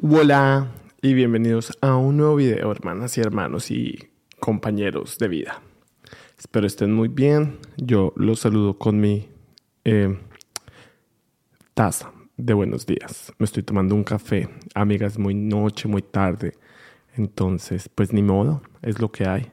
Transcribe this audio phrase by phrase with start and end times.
[0.00, 0.70] Hola
[1.02, 5.60] y bienvenidos a un nuevo video, hermanas y hermanos y compañeros de vida.
[6.38, 7.58] Espero estén muy bien.
[7.76, 9.28] Yo los saludo con mi
[9.84, 10.16] eh,
[11.74, 13.32] taza de buenos días.
[13.38, 14.48] Me estoy tomando un café.
[14.72, 16.56] Amigas, muy noche, muy tarde.
[17.16, 19.50] Entonces, pues ni modo, es lo que hay.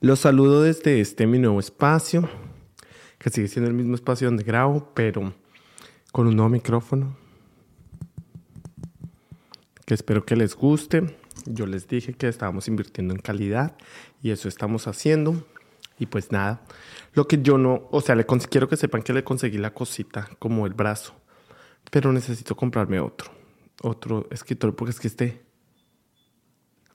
[0.00, 2.28] Los saludo desde este mi nuevo espacio,
[3.18, 5.34] que sigue siendo el mismo espacio donde grabo, pero
[6.12, 7.16] con un nuevo micrófono.
[9.84, 11.16] Que espero que les guste.
[11.46, 13.76] Yo les dije que estábamos invirtiendo en calidad
[14.22, 15.46] y eso estamos haciendo.
[15.98, 16.62] Y pues nada,
[17.14, 20.30] lo que yo no, o sea, le quiero que sepan que le conseguí la cosita
[20.38, 21.14] como el brazo,
[21.90, 23.32] pero necesito comprarme otro,
[23.82, 25.42] otro escritorio porque es que este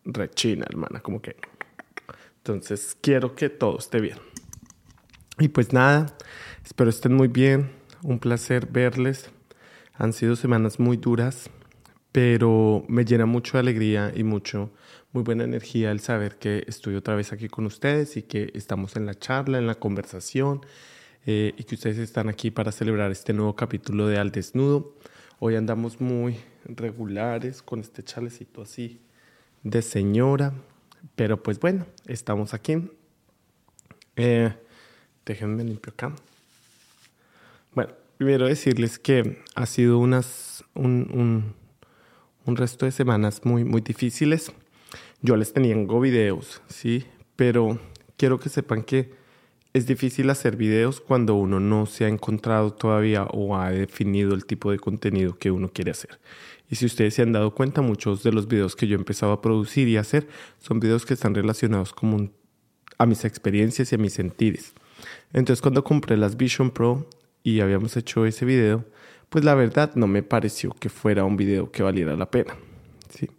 [0.06, 1.36] rechina, hermana, como que
[2.38, 4.18] entonces quiero que todo esté bien.
[5.40, 6.16] Y pues nada,
[6.64, 7.72] espero estén muy bien.
[8.04, 9.30] Un placer verles.
[9.94, 11.50] Han sido semanas muy duras,
[12.12, 14.72] pero me llena mucho de alegría y mucho,
[15.14, 18.98] muy buena energía el saber que estoy otra vez aquí con ustedes y que estamos
[18.98, 20.66] en la charla, en la conversación
[21.26, 24.96] eh, y que ustedes están aquí para celebrar este nuevo capítulo de Al Desnudo.
[25.40, 29.00] Hoy andamos muy regulares con este chalecito así
[29.64, 30.54] de señora.
[31.16, 32.90] Pero pues bueno, estamos aquí.
[34.16, 34.54] Eh,
[35.26, 36.14] déjenme limpio acá.
[37.76, 41.56] Bueno, primero decirles que ha sido unas, un,
[42.46, 44.52] un, resto de semanas muy, muy difíciles.
[45.22, 47.06] Yo les tenía videos, ¿sí?
[47.36, 47.80] Pero
[48.16, 49.12] quiero que sepan que
[49.74, 54.46] es difícil hacer videos cuando uno no se ha encontrado todavía o ha definido el
[54.46, 56.20] tipo de contenido que uno quiere hacer.
[56.70, 59.32] Y si ustedes se han dado cuenta, muchos de los videos que yo he empezado
[59.32, 60.28] a producir y hacer
[60.60, 62.30] son videos que están relacionados como
[63.00, 64.74] a mis experiencias y a mis sentidos.
[65.34, 67.08] Entonces cuando compré las Vision Pro
[67.44, 68.86] y habíamos hecho ese video,
[69.30, 72.56] pues la verdad no me pareció que fuera un video que valiera la pena.
[73.10, 73.30] ¿sí?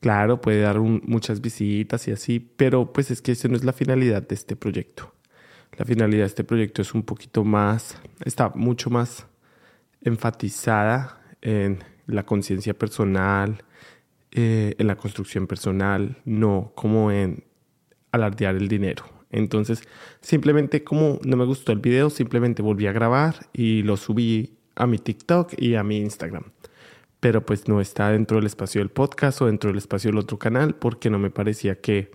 [0.00, 3.72] Claro, puede dar muchas visitas y así, pero pues es que esa no es la
[3.72, 5.12] finalidad de este proyecto.
[5.76, 9.26] La finalidad de este proyecto es un poquito más, está mucho más
[10.02, 13.64] enfatizada en la conciencia personal,
[14.30, 17.44] eh, en la construcción personal, no como en
[18.12, 19.13] alardear el dinero.
[19.34, 19.82] Entonces,
[20.20, 24.86] simplemente como no me gustó el video, simplemente volví a grabar y lo subí a
[24.86, 26.44] mi TikTok y a mi Instagram.
[27.18, 30.38] Pero pues no está dentro del espacio del podcast o dentro del espacio del otro
[30.38, 32.12] canal porque no me parecía que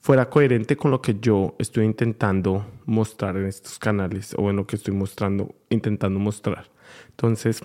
[0.00, 4.66] fuera coherente con lo que yo estoy intentando mostrar en estos canales o en lo
[4.66, 6.72] que estoy mostrando, intentando mostrar.
[7.10, 7.62] Entonces,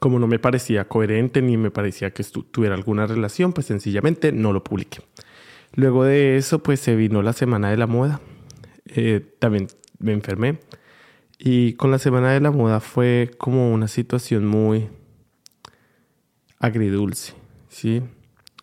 [0.00, 4.54] como no me parecía coherente ni me parecía que tuviera alguna relación, pues sencillamente no
[4.54, 5.00] lo publiqué.
[5.74, 8.20] Luego de eso, pues se vino la Semana de la Moda.
[8.86, 9.68] Eh, también
[9.98, 10.58] me enfermé.
[11.38, 14.88] Y con la Semana de la Moda fue como una situación muy
[16.58, 17.34] agridulce,
[17.68, 18.02] ¿sí?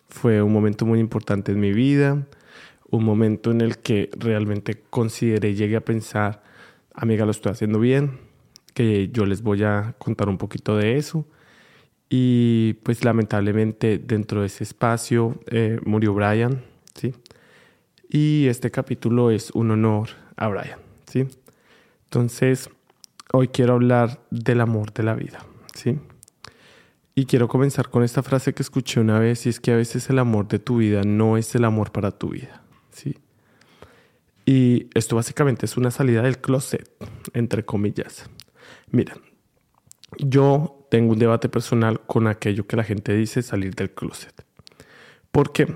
[0.08, 2.26] Fue un momento muy importante en mi vida,
[2.90, 6.42] un momento en el que realmente consideré, llegué a pensar,
[6.94, 8.18] amiga, lo estoy haciendo bien,
[8.74, 11.26] que yo les voy a contar un poquito de eso.
[12.08, 16.62] Y pues lamentablemente dentro de ese espacio eh, murió Brian,
[16.96, 17.14] ¿sí?
[18.08, 21.26] Y este capítulo es un honor a Brian, ¿sí?
[22.04, 22.70] Entonces,
[23.32, 25.98] hoy quiero hablar del amor de la vida, ¿sí?
[27.14, 30.08] Y quiero comenzar con esta frase que escuché una vez y es que a veces
[30.10, 33.16] el amor de tu vida no es el amor para tu vida, ¿sí?
[34.44, 36.88] Y esto básicamente es una salida del closet,
[37.32, 38.30] entre comillas.
[38.90, 39.16] Mira,
[40.18, 44.44] yo tengo un debate personal con aquello que la gente dice salir del closet.
[45.32, 45.66] ¿Por qué?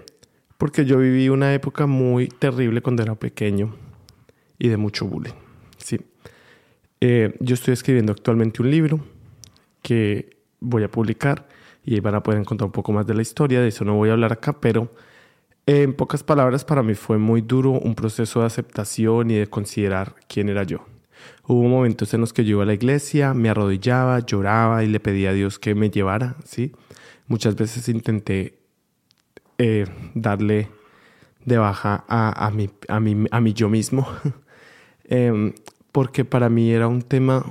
[0.61, 3.75] Porque yo viví una época muy terrible cuando era pequeño
[4.59, 5.33] y de mucho bullying.
[5.79, 5.99] Sí.
[7.01, 9.01] Eh, yo estoy escribiendo actualmente un libro
[9.81, 11.49] que voy a publicar
[11.83, 13.63] y ahí van a poder encontrar un poco más de la historia.
[13.63, 14.93] De eso no voy a hablar acá, pero
[15.65, 20.15] en pocas palabras, para mí fue muy duro un proceso de aceptación y de considerar
[20.29, 20.85] quién era yo.
[21.47, 25.01] Hubo momentos en los que yo iba a la iglesia, me arrodillaba, lloraba y le
[25.01, 26.73] pedía a Dios que me llevara, ¿sí?
[27.29, 28.60] Muchas veces intenté
[29.63, 29.85] eh,
[30.15, 30.71] darle
[31.45, 34.09] de baja a, a, mi, a, a yo mismo,
[35.05, 35.53] em,
[35.93, 37.45] porque para mí era un tema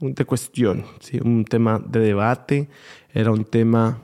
[0.00, 1.20] de cuestión, ¿sí?
[1.22, 2.70] un tema de debate,
[3.12, 3.98] era un tema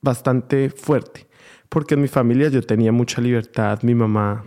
[0.00, 1.26] bastante fuerte,
[1.68, 4.44] porque en mi familia yo tenía mucha libertad, mi mamá,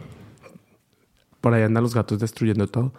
[1.42, 2.94] por ahí andan los gatos destruyendo todo,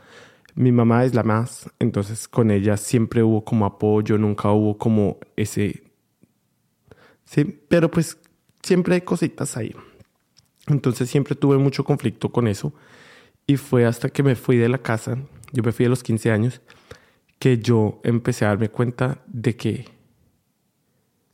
[0.54, 5.16] mi mamá es la más, entonces con ella siempre hubo como apoyo, nunca hubo como
[5.36, 5.84] ese...
[7.24, 8.18] Sí, pero pues
[8.62, 9.74] siempre hay cositas ahí.
[10.68, 12.72] Entonces siempre tuve mucho conflicto con eso
[13.46, 15.18] y fue hasta que me fui de la casa,
[15.52, 16.60] yo me fui a los 15 años,
[17.38, 19.88] que yo empecé a darme cuenta de que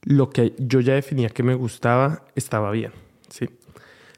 [0.02, 2.92] lo que yo ya definía que me gustaba estaba bien,
[3.28, 3.48] ¿sí?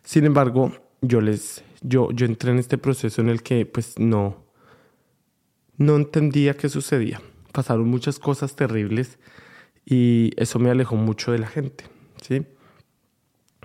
[0.04, 0.72] Sin embargo,
[1.02, 4.44] yo les yo yo entré en este proceso en el que pues no
[5.78, 7.20] no entendía qué sucedía.
[7.52, 9.18] Pasaron muchas cosas terribles
[9.84, 11.84] y eso me alejó mucho de la gente,
[12.22, 12.46] ¿sí?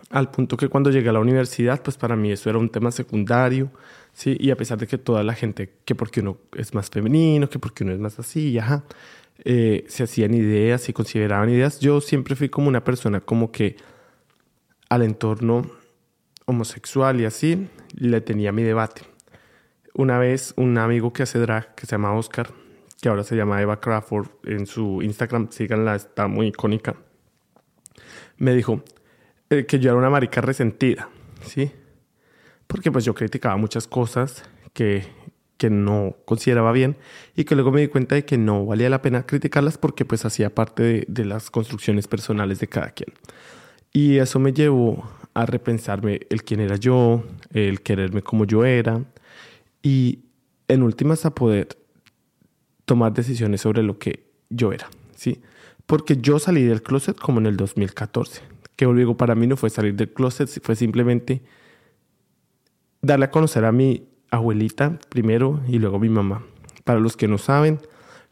[0.09, 2.91] Al punto que cuando llegué a la universidad, pues para mí eso era un tema
[2.91, 3.71] secundario,
[4.13, 4.37] ¿sí?
[4.39, 7.59] Y a pesar de que toda la gente, que porque uno es más femenino, que
[7.59, 8.83] porque uno es más así, ajá,
[9.43, 13.75] eh, se hacían ideas, se consideraban ideas, yo siempre fui como una persona como que
[14.89, 15.69] al entorno
[16.45, 19.01] homosexual y así, le tenía mi debate.
[19.93, 22.51] Una vez un amigo que hace drag, que se llama Oscar,
[23.01, 26.95] que ahora se llama Eva Crawford, en su Instagram, síganla, está muy icónica,
[28.37, 28.83] me dijo
[29.59, 31.09] eh, que yo era una marica resentida,
[31.45, 31.71] ¿sí?
[32.67, 34.43] Porque pues yo criticaba muchas cosas
[34.73, 35.05] que,
[35.57, 36.97] que no consideraba bien
[37.35, 40.25] y que luego me di cuenta de que no valía la pena criticarlas porque pues
[40.25, 43.13] hacía parte de, de las construcciones personales de cada quien.
[43.93, 47.23] Y eso me llevó a repensarme el quién era yo,
[47.53, 49.03] el quererme como yo era
[49.81, 50.19] y
[50.67, 51.77] en últimas a poder
[52.85, 55.41] tomar decisiones sobre lo que yo era, ¿sí?
[55.85, 58.41] Porque yo salí del closet como en el 2014,
[58.75, 61.43] que luego para mí no fue salir del closet, fue simplemente
[63.01, 66.43] darle a conocer a mi abuelita primero y luego a mi mamá.
[66.83, 67.79] Para los que no saben,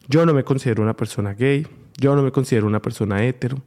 [0.08, 1.66] yo no me considero una persona gay,
[1.98, 3.62] yo no me considero una persona hetero.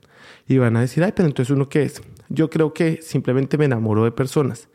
[0.48, 2.02] Y van a decir, ay, pero entonces uno qué es?
[2.30, 4.70] Yo creo que simplemente me enamoro de personas.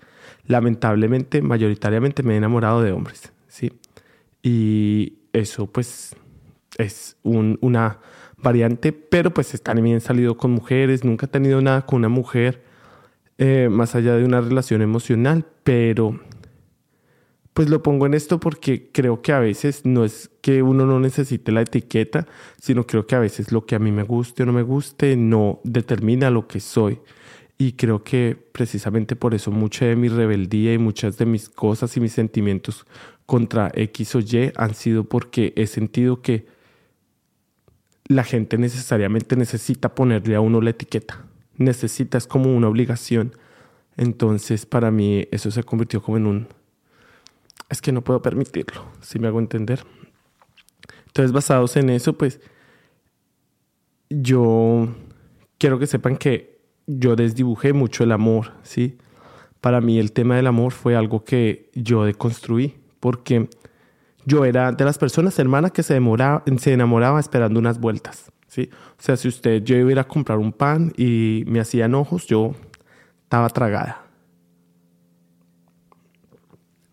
[0.47, 3.73] Lamentablemente, mayoritariamente me he enamorado de hombres, ¿sí?
[4.43, 6.17] Y eso pues
[6.79, 8.01] es un, una
[8.43, 12.63] variante, pero pues también he salido con mujeres, nunca he tenido nada con una mujer
[13.39, 16.21] eh, más allá de una relación emocional, pero
[17.55, 21.01] pues lo pongo en esto porque creo que a veces no es que uno no
[21.01, 22.27] necesite la etiqueta,
[22.61, 25.17] sino creo que a veces lo que a mí me guste o no me guste
[25.17, 27.01] no determina lo que soy.
[27.59, 31.97] Y creo que precisamente por eso mucha de mi rebeldía y muchas de mis cosas
[31.97, 32.87] y mis sentimientos
[33.27, 36.47] contra X o Y han sido porque he sentido que
[38.13, 41.25] la gente necesariamente necesita ponerle a uno la etiqueta.
[41.57, 43.37] Necesita, es como una obligación.
[43.97, 46.49] Entonces para mí eso se convirtió como en un
[47.73, 49.83] es que no puedo permitirlo, si me hago entender.
[51.07, 52.39] Entonces, basados en eso, pues
[54.11, 54.95] yo
[55.57, 58.99] quiero que sepan que yo desdibujé mucho el amor, ¿sí?
[59.63, 63.49] Para mí el tema del amor fue algo que yo deconstruí, porque
[64.25, 68.71] yo era de las personas, hermanas que se, demoraba, se enamoraba esperando unas vueltas, ¿sí?
[68.99, 71.95] O sea, si usted, yo iba a ir a comprar un pan y me hacían
[71.95, 72.55] ojos, yo
[73.25, 74.03] estaba tragada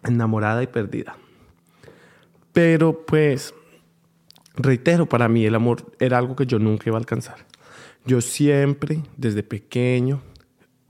[0.03, 1.17] enamorada y perdida.
[2.53, 3.53] Pero pues,
[4.55, 7.45] reitero, para mí el amor era algo que yo nunca iba a alcanzar.
[8.05, 10.21] Yo siempre, desde pequeño,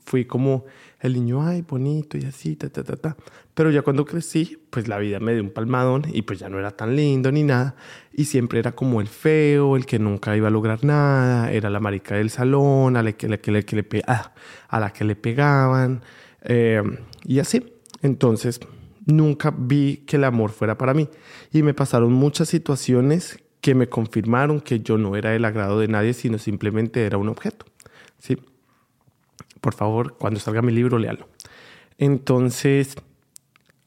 [0.09, 0.65] fui como
[0.99, 3.15] el niño, ay, bonito y así, ta, ta, ta, ta.
[3.53, 6.57] Pero ya cuando crecí, pues la vida me dio un palmadón y pues ya no
[6.57, 7.75] era tan lindo ni nada.
[8.11, 11.79] Y siempre era como el feo, el que nunca iba a lograr nada, era la
[11.79, 14.33] marica del salón, a la que, le, le, ah,
[14.67, 16.01] a la que le pegaban
[16.41, 16.81] eh,
[17.23, 17.71] y así.
[18.01, 18.59] Entonces,
[19.05, 21.07] nunca vi que el amor fuera para mí.
[21.51, 25.87] Y me pasaron muchas situaciones que me confirmaron que yo no era el agrado de
[25.87, 27.65] nadie, sino simplemente era un objeto.
[28.17, 28.37] ¿sí?
[29.61, 31.27] Por favor, cuando salga mi libro, léalo.
[31.97, 32.95] Entonces,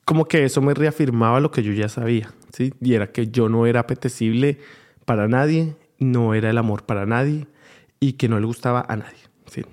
[0.04, 2.74] como que eso me reafirmaba lo que yo ya sabía, ¿sí?
[2.80, 4.58] Y era que yo no era apetecible
[5.04, 7.46] para nadie, no era el amor para nadie
[8.00, 9.64] y que no le gustaba a nadie, ¿sí?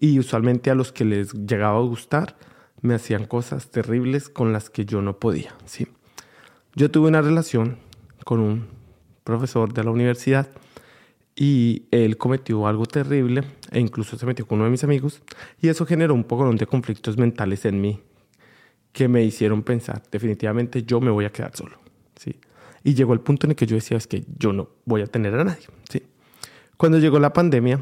[0.00, 2.36] Y usualmente a los que les llegaba a gustar,
[2.80, 5.88] me hacían cosas terribles con las que yo no podía, ¿sí?
[6.74, 7.78] Yo tuve una relación
[8.24, 8.66] con un
[9.24, 10.48] profesor de la universidad
[11.36, 15.22] y él cometió algo terrible e incluso se metió con uno de mis amigos
[15.60, 18.00] y eso generó un poco de conflictos mentales en mí
[18.92, 21.78] que me hicieron pensar, definitivamente yo me voy a quedar solo,
[22.16, 22.40] ¿sí?
[22.82, 25.06] Y llegó el punto en el que yo decía, es que yo no voy a
[25.06, 26.02] tener a nadie, ¿sí?
[26.78, 27.78] Cuando llegó la pandemia,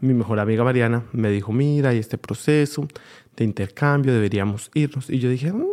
[0.00, 2.88] mi mejor amiga Mariana me dijo, mira, hay este proceso
[3.36, 5.10] de intercambio, deberíamos irnos.
[5.10, 5.72] Y yo dije, mm,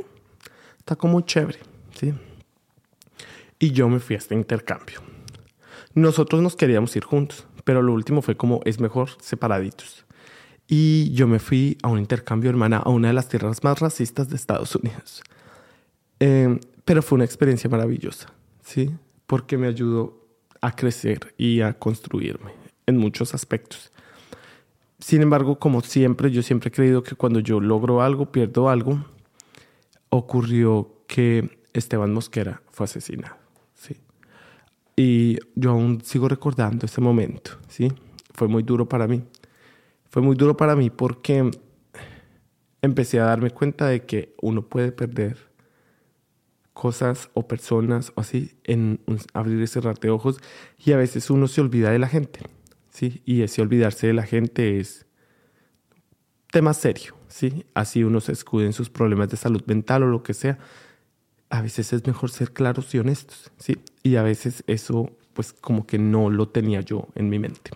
[0.79, 1.59] está como chévere,
[1.97, 2.13] ¿sí?
[3.59, 5.01] Y yo me fui a este intercambio.
[5.97, 10.05] Nosotros nos queríamos ir juntos, pero lo último fue como, es mejor separaditos.
[10.67, 14.29] Y yo me fui a un intercambio, hermana, a una de las tierras más racistas
[14.29, 15.23] de Estados Unidos.
[16.19, 18.91] Em, pero fue una experiencia maravillosa, ¿sí?
[19.25, 20.23] Porque me ayudó
[20.61, 22.51] a crecer y a construirme
[22.85, 23.91] en muchos aspectos.
[24.99, 29.03] Sin embargo, como siempre, yo siempre he creído que cuando yo logro algo, pierdo algo.
[30.09, 33.46] Ocurrió que Esteban Mosquera fue asesinado.
[34.97, 37.51] Y yo aún sigo recordando ese momento.
[37.69, 37.89] ¿sí?
[38.37, 39.23] fue muy duro para mí.
[40.09, 41.49] Fue muy duro para mí porque
[42.81, 45.37] empecé a darme cuenta de que uno puede perder
[46.73, 49.01] cosas o personas o así en
[49.33, 50.37] abrir y cerrar de ojos
[50.77, 52.41] y a veces uno se olvida de la gente,
[52.91, 53.23] ¿sí?
[53.25, 55.07] Y ese olvidarse de la gente es
[56.51, 57.65] tema serio, ¿sí?
[57.73, 60.59] Así uno se escude en sus problemas de salud mental o lo que sea.
[61.49, 63.77] A veces es mejor ser claros y honestos, ¿sí?
[64.03, 67.71] Y a veces eso pues como que no lo tenía yo en mi mente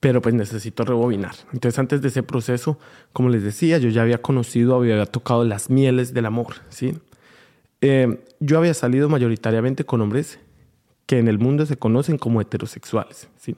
[0.00, 1.34] pero pues necesito rebobinar.
[1.52, 2.78] Entonces antes de ese proceso,
[3.12, 6.94] como les decía, yo ya había conocido, había tocado las mieles del amor, ¿sí?
[7.82, 10.38] Eh, yo había salido mayoritariamente con hombres
[11.06, 13.56] que en el mundo se conocen como heterosexuales, ¿sí?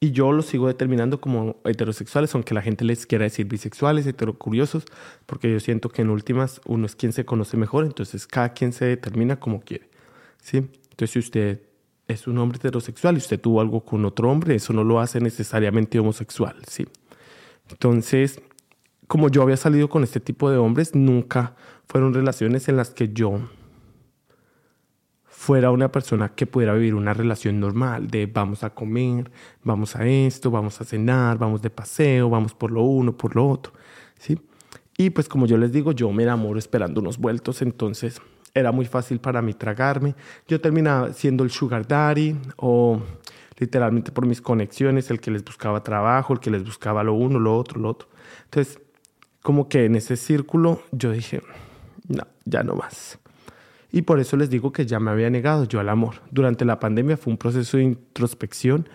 [0.00, 4.84] Y yo los sigo determinando como heterosexuales, aunque la gente les quiera decir bisexuales, heterocuriosos,
[5.26, 8.72] porque yo siento que en últimas uno es quien se conoce mejor, entonces cada quien
[8.72, 9.88] se determina como quiere,
[10.40, 10.58] ¿sí?
[10.90, 11.62] Entonces si usted
[12.06, 15.20] es un hombre heterosexual y usted tuvo algo con otro hombre, eso no lo hace
[15.20, 16.86] necesariamente homosexual, ¿sí?
[17.68, 18.40] Entonces,
[19.08, 23.12] como yo había salido con este tipo de hombres, nunca fueron relaciones en las que
[23.12, 23.40] yo
[25.48, 29.30] fuera una persona que pudiera vivir una relación normal de vamos a comer,
[29.64, 33.48] vamos a esto, vamos a cenar, vamos de paseo, vamos por lo uno, por lo
[33.48, 33.72] otro,
[34.18, 34.38] ¿sí?
[34.98, 38.20] Y pues como yo les digo, yo me enamoro esperando unos vueltos, entonces
[38.52, 40.14] era muy fácil para mí tragarme.
[40.46, 43.00] Yo terminaba siendo el sugar daddy o
[43.56, 47.38] literalmente por mis conexiones, el que les buscaba trabajo, el que les buscaba lo uno,
[47.38, 48.06] lo otro, lo otro.
[48.44, 48.82] Entonces,
[49.42, 51.40] como que en ese círculo yo dije,
[52.06, 53.18] no, ya no más.
[53.90, 56.16] Y por eso les digo que ya me había negado yo al amor.
[56.30, 58.88] Durante la pandemia fue un proceso de introspección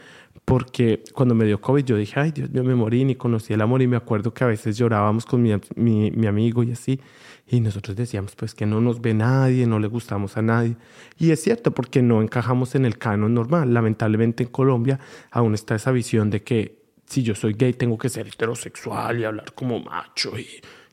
[0.46, 3.62] porque cuando me dio COVID yo dije, ay Dios mío, me morí, ni conocí el
[3.62, 7.00] amor y me acuerdo que a veces llorábamos con mi, mi, mi amigo y así.
[7.48, 10.76] Y nosotros decíamos, pues que no nos ve nadie, no le gustamos a nadie.
[11.18, 13.74] Y es cierto, porque no encajamos en el canon normal.
[13.74, 15.00] Lamentablemente en Colombia
[15.32, 19.24] aún está esa visión de que si yo soy gay tengo que ser heterosexual y
[19.24, 20.48] hablar como macho y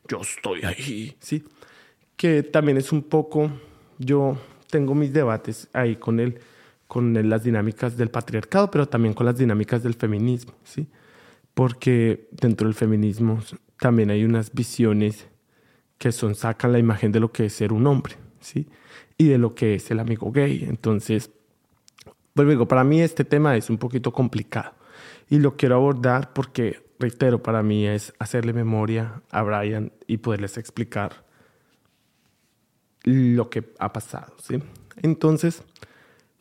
[0.07, 1.43] yo estoy ahí, ¿sí?
[2.15, 3.49] Que también es un poco,
[4.01, 4.37] yo
[4.69, 6.39] tengo mis debates ahí con él,
[6.87, 10.87] con las dinámicas del patriarcado, pero también con las dinámicas del feminismo, ¿sí?
[11.53, 13.39] Porque dentro del feminismo
[13.79, 15.27] también hay unas visiones
[15.97, 18.67] que son, sacan la imagen de lo que es ser un hombre, ¿sí?
[19.17, 20.65] Y de lo que es el amigo gay.
[20.67, 21.29] Entonces,
[22.33, 24.73] pues digo, para mí este tema es un poquito complicado
[25.29, 30.57] y lo quiero abordar porque, reitero, para mí es hacerle memoria a Brian y poderles
[30.57, 31.30] explicar
[33.03, 34.61] lo que ha pasado, ¿sí?
[35.01, 35.63] Entonces,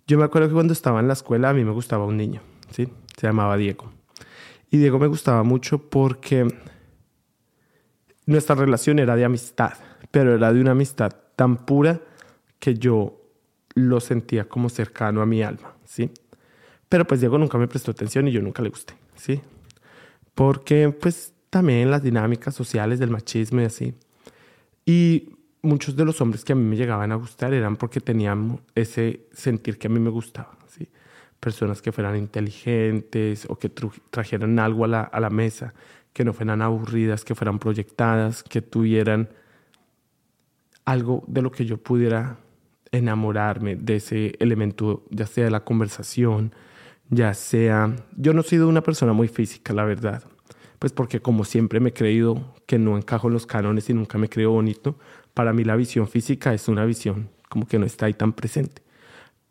[0.07, 2.43] yo me acuerdo que cuando estaba en la escuela a mí me gustaba un niño,
[2.71, 2.89] ¿sí?
[3.17, 3.91] Se llamaba Diego.
[4.71, 6.47] Y Diego me gustaba mucho porque
[8.27, 9.75] nuestra relación era de amistad,
[10.11, 12.01] pero era de una amistad tan pura
[12.59, 13.21] que yo
[13.75, 16.11] lo sentía como cercano a mi alma, ¿sí?
[16.89, 19.41] Pero pues Diego nunca me prestó atención y yo nunca le gusté, ¿sí?
[20.35, 23.95] Porque pues también las dinámicas sociales del machismo y así.
[24.85, 28.61] Y muchos de los hombres que a mí me llegaban a gustar eran porque tenían
[28.75, 30.89] ese sentir que a mí me gustaba, ¿sí?
[31.39, 33.71] Personas que fueran inteligentes o que
[34.11, 35.75] trajeran algo a la, a la mesa
[36.13, 39.29] que no fueran aburridas, que fueran proyectadas, que tuvieran
[40.85, 42.39] algo de lo que yo pudiera
[42.93, 46.53] enamorarme de ese elemento, ya sea de la conversación,
[47.09, 47.95] ya sea...
[48.17, 50.25] Yo no he sido una persona muy física, la verdad,
[50.79, 54.19] pues porque como siempre me he creído que no encajo en los cánones y nunca
[54.19, 54.99] me creo bonito,
[55.35, 58.83] para mí la visión física es una visión como que no está ahí tan presente.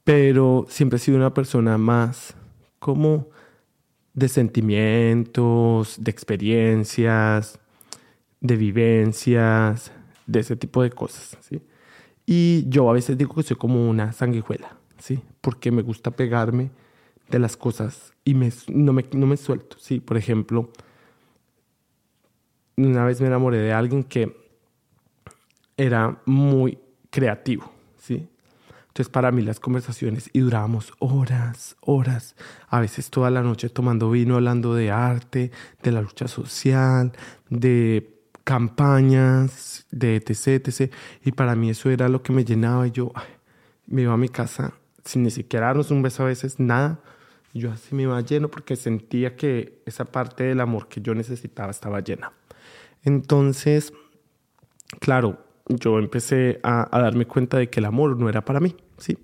[0.03, 2.35] Pero siempre he sido una persona más
[2.79, 3.27] como
[4.13, 7.59] de sentimientos, de experiencias,
[8.41, 9.91] de vivencias,
[10.25, 11.61] de ese tipo de cosas, ¿sí?
[12.25, 15.21] Y yo a veces digo que soy como una sanguijuela, ¿sí?
[15.41, 16.69] Porque me gusta pegarme
[17.29, 19.99] de las cosas y me, no, me, no me suelto, ¿sí?
[19.99, 20.69] Por ejemplo,
[22.77, 24.38] una vez me enamoré de alguien que
[25.79, 26.77] era muy
[27.09, 28.27] creativo, ¿sí?
[28.87, 32.35] Entonces para mí las conversaciones y durábamos horas, horas,
[32.67, 37.13] a veces toda la noche tomando vino, hablando de arte, de la lucha social,
[37.49, 40.93] de campañas, de etc, etc.
[41.23, 43.13] Y para mí eso era lo que me llenaba y yo
[43.87, 44.73] me iba a mi casa
[45.05, 46.99] sin ni siquiera darnos un beso a veces, nada.
[47.53, 51.71] yo así me iba lleno porque sentía que esa parte del amor que yo necesitaba
[51.71, 52.33] estaba llena.
[53.03, 53.93] Entonces,
[54.99, 58.75] claro, yo empecé a, darme cuenta de que el amor no era para mí.
[58.97, 59.17] ¿sí?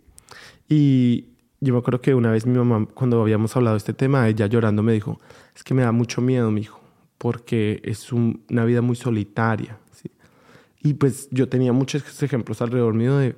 [0.70, 4.28] Y yo me acuerdo que una vez mi mamá, cuando habíamos hablado de este tema,
[4.28, 5.20] ella llorando me dijo,
[5.56, 6.80] es que me da mucho miedo, mi hijo,
[7.18, 10.12] porque es una vida muy solitaria, ¿sí?
[10.82, 13.36] Y pues yo tenía muchos ejemplos alrededor mío de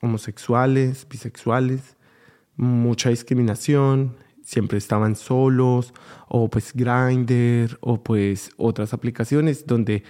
[0.00, 1.96] homosexuales, bisexuales,
[2.56, 5.92] mucha discriminación, siempre estaban solos,
[6.28, 10.02] o pues Grindr, o pues otras aplicaciones donde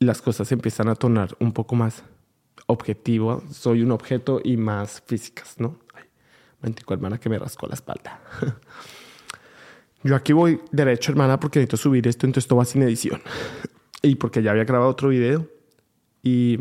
[0.00, 2.02] las cosas empiezan a tornar un poco más
[2.66, 5.78] objetivo, soy un objeto y más físicas, ¿no?
[5.94, 8.20] Ay, hermana que me rascó la espalda.
[10.02, 13.20] Yo aquí voy derecho, hermana, porque necesito subir esto, entonces esto va sin edición.
[14.02, 15.46] y porque ya había grabado otro video
[16.22, 16.58] y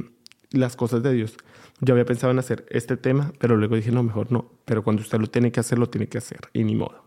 [0.51, 1.38] las cosas de Dios.
[1.79, 4.51] Yo había pensado en hacer este tema, pero luego dije, no, mejor no.
[4.65, 6.41] Pero cuando usted lo tiene que hacer, lo tiene que hacer.
[6.51, 7.05] Y ni modo.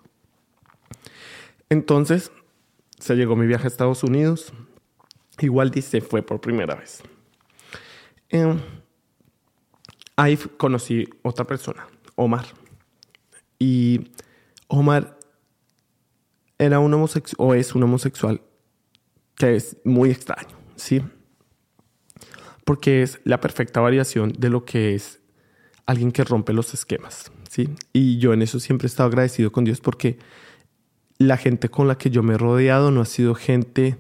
[1.68, 2.32] Entonces,
[2.98, 4.54] se llegó mi viaje a Estados Unidos.
[5.40, 7.02] Igual dice, fue por primera vez.
[8.28, 8.58] Em,
[10.16, 12.46] ahí conocí otra persona, Omar.
[13.58, 14.10] Y
[14.68, 15.18] Omar
[16.58, 18.40] era un homosexual, o es un homosexual,
[19.36, 21.02] que es muy extraño, ¿sí?
[22.64, 25.20] Porque es la perfecta variación de lo que es
[25.86, 27.68] alguien que rompe los esquemas, ¿sí?
[27.92, 30.18] Y yo en eso siempre he estado agradecido con Dios porque
[31.18, 33.98] la gente con la que yo me he rodeado no ha sido gente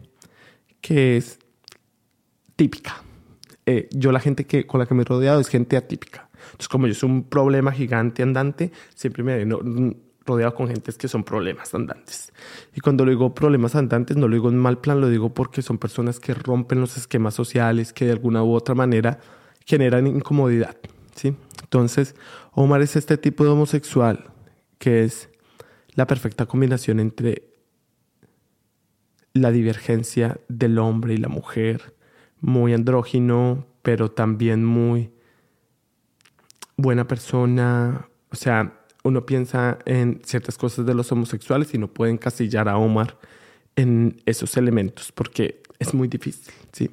[0.82, 1.38] que es
[2.56, 3.02] típica.
[3.64, 6.28] Eh, yo la gente que, con la que me he rodeado es gente atípica.
[6.44, 9.46] Entonces, como yo soy un problema gigante andante, siempre me he
[10.26, 12.32] rodeado con gentes que son problemas andantes.
[12.74, 15.62] Y cuando lo digo problemas andantes, no lo digo en mal plan, lo digo porque
[15.62, 19.20] son personas que rompen los esquemas sociales, que de alguna u otra manera
[19.64, 20.76] generan incomodidad.
[21.14, 21.34] ¿sí?
[21.62, 22.16] Entonces,
[22.52, 24.32] Omar es este tipo de homosexual
[24.78, 25.28] que es
[25.94, 27.51] la perfecta combinación entre
[29.34, 31.94] la divergencia del hombre y la mujer,
[32.40, 35.10] muy andrógino, pero también muy
[36.76, 38.08] buena persona.
[38.30, 42.76] O sea, uno piensa en ciertas cosas de los homosexuales y no puede encasillar a
[42.76, 43.18] Omar
[43.76, 46.90] en esos elementos porque es muy difícil, ¿sí?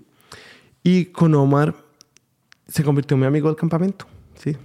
[0.84, 1.75] Y con Omar
[2.67, 4.05] se convirtió en mi amigo del campamento,
[4.36, 4.55] ¿sí?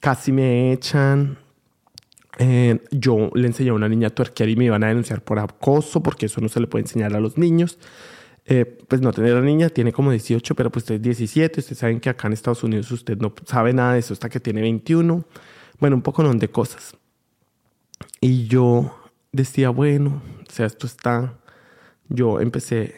[0.00, 1.38] Casi me echan,
[2.42, 5.38] eh, yo le enseñé a una niña a tuerquear y me iban a denunciar por
[5.38, 7.78] acoso, porque eso no se le puede enseñar a los niños.
[8.46, 11.60] Eh, pues no tener la niña, tiene como 18, pero pues es 17.
[11.60, 14.40] Ustedes saben que acá en Estados Unidos usted no sabe nada de eso hasta que
[14.40, 15.22] tiene 21.
[15.78, 16.96] Bueno, un poco de cosas.
[18.22, 18.96] Y yo
[19.32, 21.38] decía, bueno, o sea, esto está.
[22.08, 22.94] Yo empecé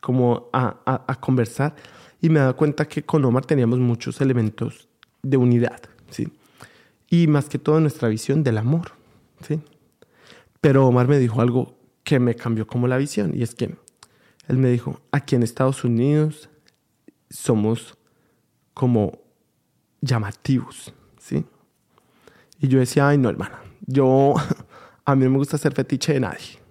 [0.00, 1.74] como a, a, a conversar
[2.20, 4.88] y me daba cuenta que con Omar teníamos muchos elementos
[5.24, 6.28] de unidad, ¿sí?
[7.08, 8.92] Y más que todo nuestra visión del amor.
[9.46, 9.60] ¿sí?
[10.60, 13.76] Pero Omar me dijo algo que me cambió como la visión y es que
[14.48, 16.48] él me dijo, aquí en Estados Unidos
[17.28, 17.96] somos
[18.74, 19.18] como
[20.00, 21.44] llamativos, ¿sí?
[22.60, 24.34] Y yo decía, ay no, hermana, yo,
[25.04, 26.65] a mí no me gusta ser fetiche de nadie.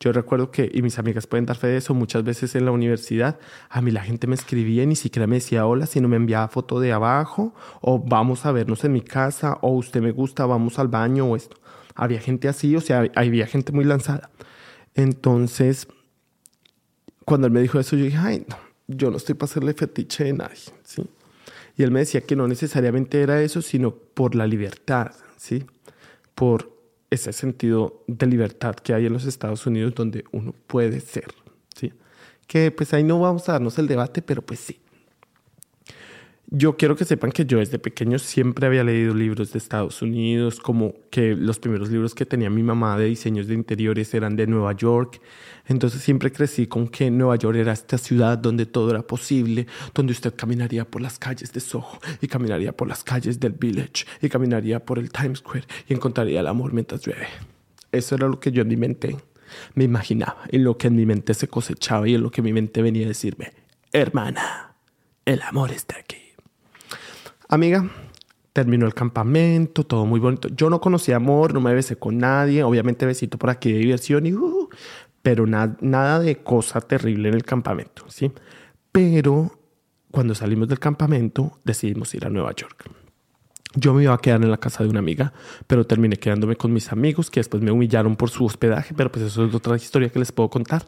[0.00, 2.70] Yo recuerdo que, y mis amigas pueden dar fe de eso, muchas veces en la
[2.70, 6.16] universidad, a mí la gente me escribía y ni siquiera me decía hola, sino me
[6.16, 10.46] enviaba foto de abajo, o vamos a vernos en mi casa, o usted me gusta,
[10.46, 11.58] vamos al baño, o esto.
[11.94, 14.30] Había gente así, o sea, había gente muy lanzada.
[14.94, 15.86] Entonces,
[17.26, 18.56] cuando él me dijo eso, yo dije, ay, no,
[18.88, 21.04] yo no estoy para hacerle fetiche de nadie, ¿sí?
[21.76, 25.66] Y él me decía que no necesariamente era eso, sino por la libertad, ¿sí?
[26.34, 26.79] Por
[27.10, 31.26] ese sentido de libertad que hay en los Estados Unidos donde uno puede ser,
[31.74, 31.92] ¿sí?
[32.46, 34.80] Que pues ahí no vamos a darnos el debate, pero pues sí.
[36.52, 40.58] Yo quiero que sepan que yo desde pequeño siempre había leído libros de Estados Unidos,
[40.58, 44.48] como que los primeros libros que tenía mi mamá de diseños de interiores eran de
[44.48, 45.20] Nueva York.
[45.68, 50.10] Entonces siempre crecí con que Nueva York era esta ciudad donde todo era posible, donde
[50.10, 54.28] usted caminaría por las calles de Soho y caminaría por las calles del Village y
[54.28, 57.28] caminaría por el Times Square y encontraría el amor mientras llueve.
[57.92, 59.16] Eso era lo que yo en mi mente
[59.74, 62.52] me imaginaba y lo que en mi mente se cosechaba y en lo que mi
[62.52, 63.52] mente venía a decirme,
[63.92, 64.74] hermana,
[65.24, 66.29] el amor está aquí.
[67.52, 67.84] Amiga,
[68.52, 70.46] terminó el campamento, todo muy bonito.
[70.50, 74.24] Yo no conocía amor, no me besé con nadie, obviamente besito por aquí de diversión
[74.24, 74.68] y uh,
[75.20, 78.30] pero nada de cosa terrible en el campamento, ¿sí?
[78.92, 79.58] Pero
[80.12, 82.88] cuando salimos del campamento decidimos ir a Nueva York.
[83.74, 85.32] Yo me iba a quedar en la casa de una amiga,
[85.66, 89.24] pero terminé quedándome con mis amigos que después me humillaron por su hospedaje, pero pues
[89.24, 90.84] eso es otra historia que les puedo contar.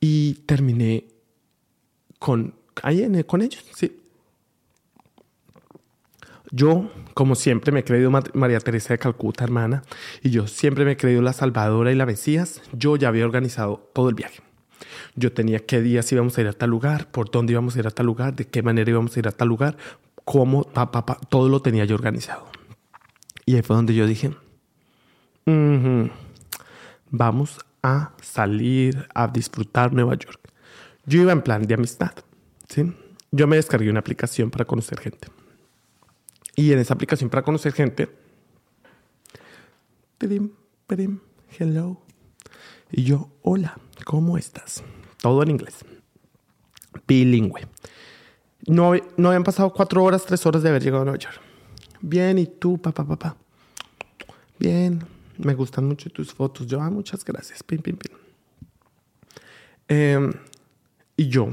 [0.00, 1.06] Y terminé
[2.18, 4.02] con, ahí con ellos, sí.
[6.56, 9.82] Yo, como siempre, me he creído María Teresa de Calcuta, hermana,
[10.22, 12.62] y yo siempre me he creído la Salvadora y la Mesías.
[12.72, 14.40] Yo ya había organizado todo el viaje.
[15.16, 17.86] Yo tenía qué días íbamos a ir a tal lugar, por dónde íbamos a ir
[17.86, 19.76] a tal lugar, de qué manera íbamos a ir a tal lugar,
[20.24, 22.48] cómo, pa, pa, todo lo tenía yo organizado.
[23.44, 24.30] Y ahí fue donde yo dije,
[27.10, 30.40] vamos a salir a disfrutar Nueva York.
[31.04, 32.12] Yo iba en plan de amistad,
[32.66, 32.94] ¿sí?
[33.30, 35.28] Yo me descargué una aplicación para conocer gente.
[36.56, 38.08] Y en esa aplicación para conocer gente,
[40.18, 41.20] Prim,
[41.58, 42.00] hello.
[42.90, 44.82] Y yo, hola, ¿cómo estás?
[45.20, 45.84] Todo en inglés.
[47.06, 47.66] Bilingüe.
[48.66, 51.40] No, no habían pasado cuatro horas, tres horas de haber llegado a Nueva York.
[52.00, 53.36] Bien, ¿y tú, papá, papá?
[54.58, 55.04] Bien,
[55.36, 56.66] me gustan mucho tus fotos.
[56.66, 57.62] Yo, ah, muchas gracias.
[57.62, 58.16] Pim, pim, pim.
[59.88, 60.32] Em,
[61.16, 61.50] y yo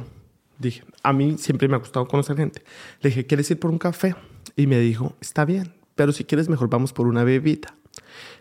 [0.57, 2.63] dije, a mí siempre me ha gustado conocer gente.
[3.01, 4.15] Le dije, ¿quieres ir por un café?
[4.55, 7.75] Y me dijo, está bien, pero si quieres mejor vamos por una bebida.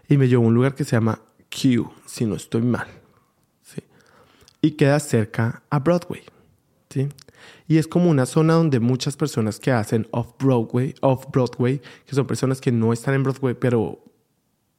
[0.09, 2.87] Y me llevó a un lugar que se llama Q, si no estoy mal.
[4.61, 6.23] Y queda cerca a Broadway.
[7.67, 12.61] Y es como una zona donde muchas personas que hacen off-Broadway, off-Broadway, que son personas
[12.61, 14.05] que no están en Broadway, pero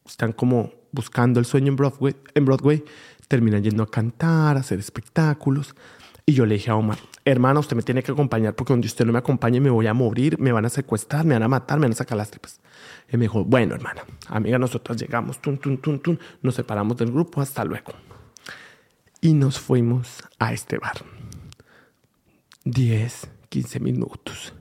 [0.05, 2.83] están como buscando el sueño en Broadway, en Broadway
[3.27, 5.75] terminan yendo a cantar, a hacer espectáculos.
[6.25, 9.05] Y yo le dije a Omar, hermano, usted me tiene que acompañar porque donde usted
[9.05, 11.79] no me acompañe me voy a morir, me van a secuestrar, me van a matar,
[11.79, 12.62] me van a sacar las tripas.
[13.12, 17.12] Y me dijo, bueno, hermana, amiga, nosotros llegamos, tun, tun, tun, tun, nos separamos del
[17.12, 17.91] grupo, hasta luego.
[19.19, 21.03] Y nos fuimos a este bar.
[22.63, 24.53] 10, 15 minutos.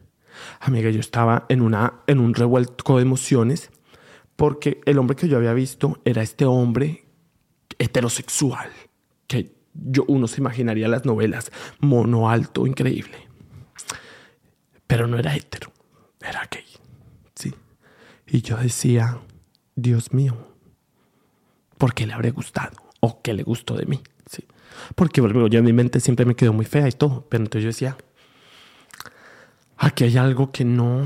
[0.60, 3.70] Amiga, yo estaba en, una, en un revuelto de emociones
[4.34, 7.04] porque el hombre que yo había visto era este hombre
[7.78, 8.70] heterosexual
[9.28, 13.28] que yo, uno se imaginaría las novelas, mono alto, increíble.
[14.86, 15.72] Pero no era hetero,
[16.20, 16.64] era gay.
[17.34, 17.54] Sí.
[18.26, 19.18] Y yo decía,
[19.74, 20.36] Dios mío,
[21.78, 22.76] ¿por qué le habré gustado?
[23.00, 24.00] ¿O qué le gustó de mí?
[24.26, 24.44] Sí.
[24.94, 27.26] Porque bueno, yo en mi mente siempre me quedó muy fea y todo.
[27.28, 27.96] Pero entonces yo decía,
[29.76, 31.04] aquí hay algo que no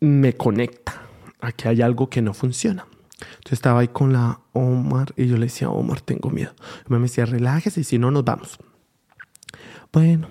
[0.00, 1.02] me conecta.
[1.40, 2.86] Aquí hay algo que no funciona.
[3.20, 6.52] Entonces estaba ahí con la Omar y yo le decía, Omar, tengo miedo.
[6.88, 8.58] Y me decía, relájese y si no nos vamos.
[9.92, 10.28] Bueno,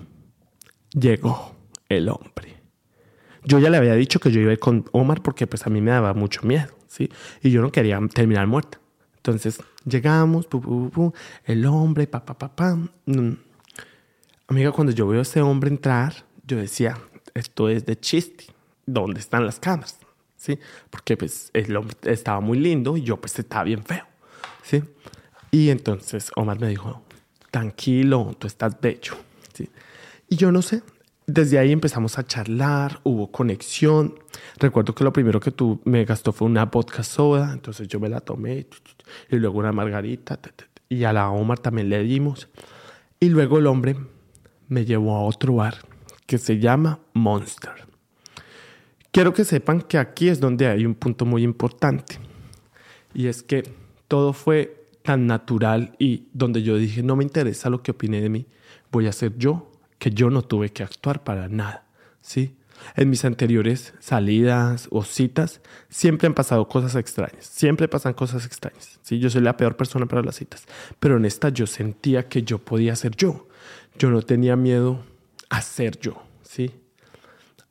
[0.91, 1.55] llegó
[1.89, 2.61] el hombre.
[3.43, 5.69] Yo ya le había dicho que yo iba a ir con Omar porque pues a
[5.69, 7.09] mí me daba mucho miedo, ¿sí?
[7.41, 8.79] Y yo no quería terminar muerta.
[9.17, 10.47] Entonces llegamos,
[11.45, 12.75] el hombre, pa, pa, pa.
[13.05, 13.33] Mm.
[14.47, 16.97] Amiga, cuando yo veo a ese hombre entrar, yo decía,
[17.33, 18.45] esto es de chiste.
[18.85, 19.99] ¿Dónde están las cámaras?
[20.39, 20.57] ¿Sí?
[20.89, 24.05] Porque pues el hombre estaba muy lindo y yo pues estaba bien feo,
[24.63, 24.83] ¿sí?
[25.51, 27.03] Y entonces Omar me dijo,
[27.51, 29.15] tranquilo, tú estás bello,
[29.53, 29.69] ¿sí?
[30.29, 30.81] Y yo no sé,
[31.27, 34.15] desde ahí empezamos a charlar, hubo conexión.
[34.57, 38.09] Recuerdo que lo primero que tú me gastó fue una vodka soda, entonces yo me
[38.09, 38.65] la tomé
[39.29, 40.39] y luego una margarita
[40.87, 42.49] y a la Omar también le dimos.
[43.19, 43.95] Y luego el hombre
[44.69, 45.75] me llevó a otro bar
[46.25, 47.88] que se llama Monster.
[49.11, 52.19] Quiero que sepan que aquí es donde hay un punto muy importante.
[53.13, 53.63] Y es que
[54.07, 58.29] todo fue tan natural y donde yo dije, no me interesa lo que opine de
[58.29, 58.45] mí,
[58.91, 61.85] voy a ser yo, que yo no tuve que actuar para nada.
[62.21, 62.55] ¿Sí?
[62.95, 68.99] En mis anteriores salidas o citas siempre han pasado cosas extrañas, siempre pasan cosas extrañas.
[69.01, 69.19] ¿sí?
[69.19, 70.65] Yo soy la peor persona para las citas,
[70.99, 73.47] pero en esta yo sentía que yo podía ser yo.
[73.97, 75.03] Yo no tenía miedo
[75.49, 76.71] a ser yo, ¿sí?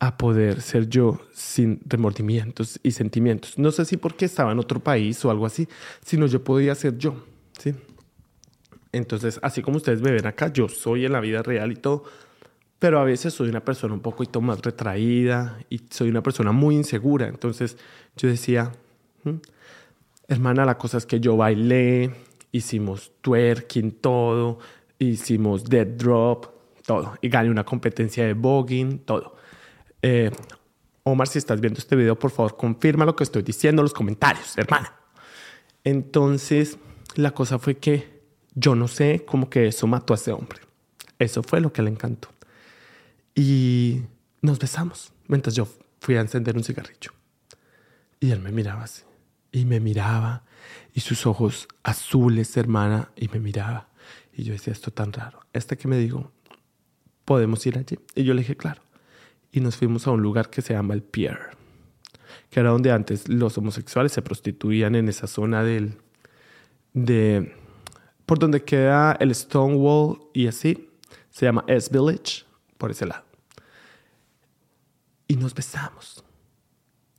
[0.01, 3.59] A poder ser yo sin remordimientos y sentimientos.
[3.59, 5.69] No sé si porque estaba en otro país o algo así,
[6.05, 7.25] sino yo podía ser yo,
[7.59, 7.75] ¿sí?
[8.93, 12.05] Entonces, así como ustedes me ven acá, yo soy en la vida real y todo,
[12.79, 16.77] pero a veces soy una persona un poquito más retraída y soy una persona muy
[16.77, 17.27] insegura.
[17.27, 17.77] Entonces,
[18.17, 18.73] yo decía,
[19.25, 19.35] mm,
[20.29, 22.15] hermana, la cosa es que yo bailé,
[22.53, 24.59] hicimos twerking, todo,
[24.99, 26.47] hicimos dead drop,
[26.87, 29.38] todo, y gané una competencia de voguing, todo.
[30.03, 30.31] Eh,
[31.03, 33.95] Omar, si estás viendo este video, por favor, confirma lo que estoy diciendo en los
[33.95, 34.93] comentarios, hermana.
[35.85, 36.79] Entonces,
[37.15, 38.21] la cosa fue que
[38.55, 40.61] yo no sé cómo que eso mató a ese hombre.
[41.19, 42.29] Eso fue lo que le encantó.
[43.35, 44.03] Y
[44.43, 45.67] nos besamos mientras yo
[46.01, 47.13] fui a encender un cigarrillo.
[48.21, 49.03] Y él me miraba así.
[49.53, 50.43] Y me miraba.
[50.93, 53.89] Y sus ojos azules, hermana, y me miraba.
[54.33, 55.41] Y yo decía, esto tan raro.
[55.53, 56.31] Este que me dijo,
[57.25, 57.99] ¿podemos ir allí?
[58.15, 58.83] Y yo le dije, claro
[59.53, 61.39] y nos fuimos a un lugar que se llama el Pier,
[62.51, 65.97] que era donde antes los homosexuales se prostituían en esa zona del,
[66.93, 67.55] de,
[68.27, 70.91] por donde queda el Stonewall y así,
[71.31, 72.45] se llama S Village,
[72.77, 73.25] por ese lado.
[75.27, 76.25] Y nos besamos.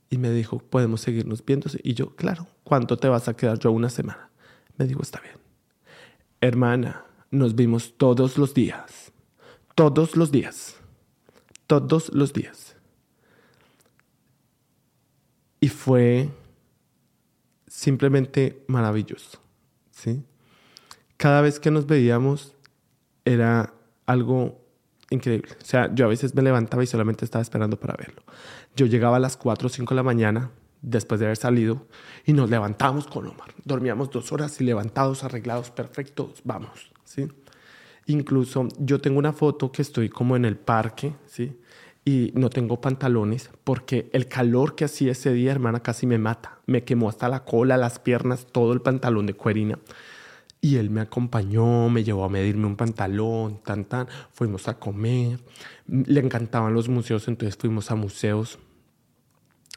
[0.08, 1.70] Y me dijo, podemos seguirnos viendo.
[1.84, 3.58] Y yo, claro, ¿cuánto te vas a quedar?
[3.60, 4.30] Yo una semana.
[4.76, 5.36] Me dijo, está bien.
[6.40, 9.12] Hermana, nos vimos todos los días.
[9.76, 10.79] Todos los días
[11.70, 12.74] todos los días.
[15.60, 16.28] Y fue
[17.68, 19.40] simplemente maravilloso.
[19.92, 20.24] ¿sí?
[21.16, 22.56] Cada vez que nos veíamos
[23.24, 23.72] era
[24.04, 24.60] algo
[25.10, 25.52] increíble.
[25.62, 28.22] O sea, yo a veces me levantaba y solamente estaba esperando para verlo.
[28.74, 30.50] Yo llegaba a las 4 o 5 de la mañana
[30.82, 31.86] después de haber salido
[32.26, 33.54] y nos levantamos con Omar.
[33.64, 37.28] Dormíamos dos horas y levantados, arreglados, perfectos, vamos, ¿sí?
[38.06, 41.56] Incluso yo tengo una foto que estoy como en el parque, ¿sí?
[42.04, 46.58] Y no tengo pantalones porque el calor que hacía ese día, hermana, casi me mata.
[46.66, 49.78] Me quemó hasta la cola, las piernas, todo el pantalón de cuerina.
[50.62, 54.08] Y él me acompañó, me llevó a medirme un pantalón, tan, tan.
[54.32, 55.40] Fuimos a comer.
[55.86, 58.58] Le encantaban los museos, entonces fuimos a museos.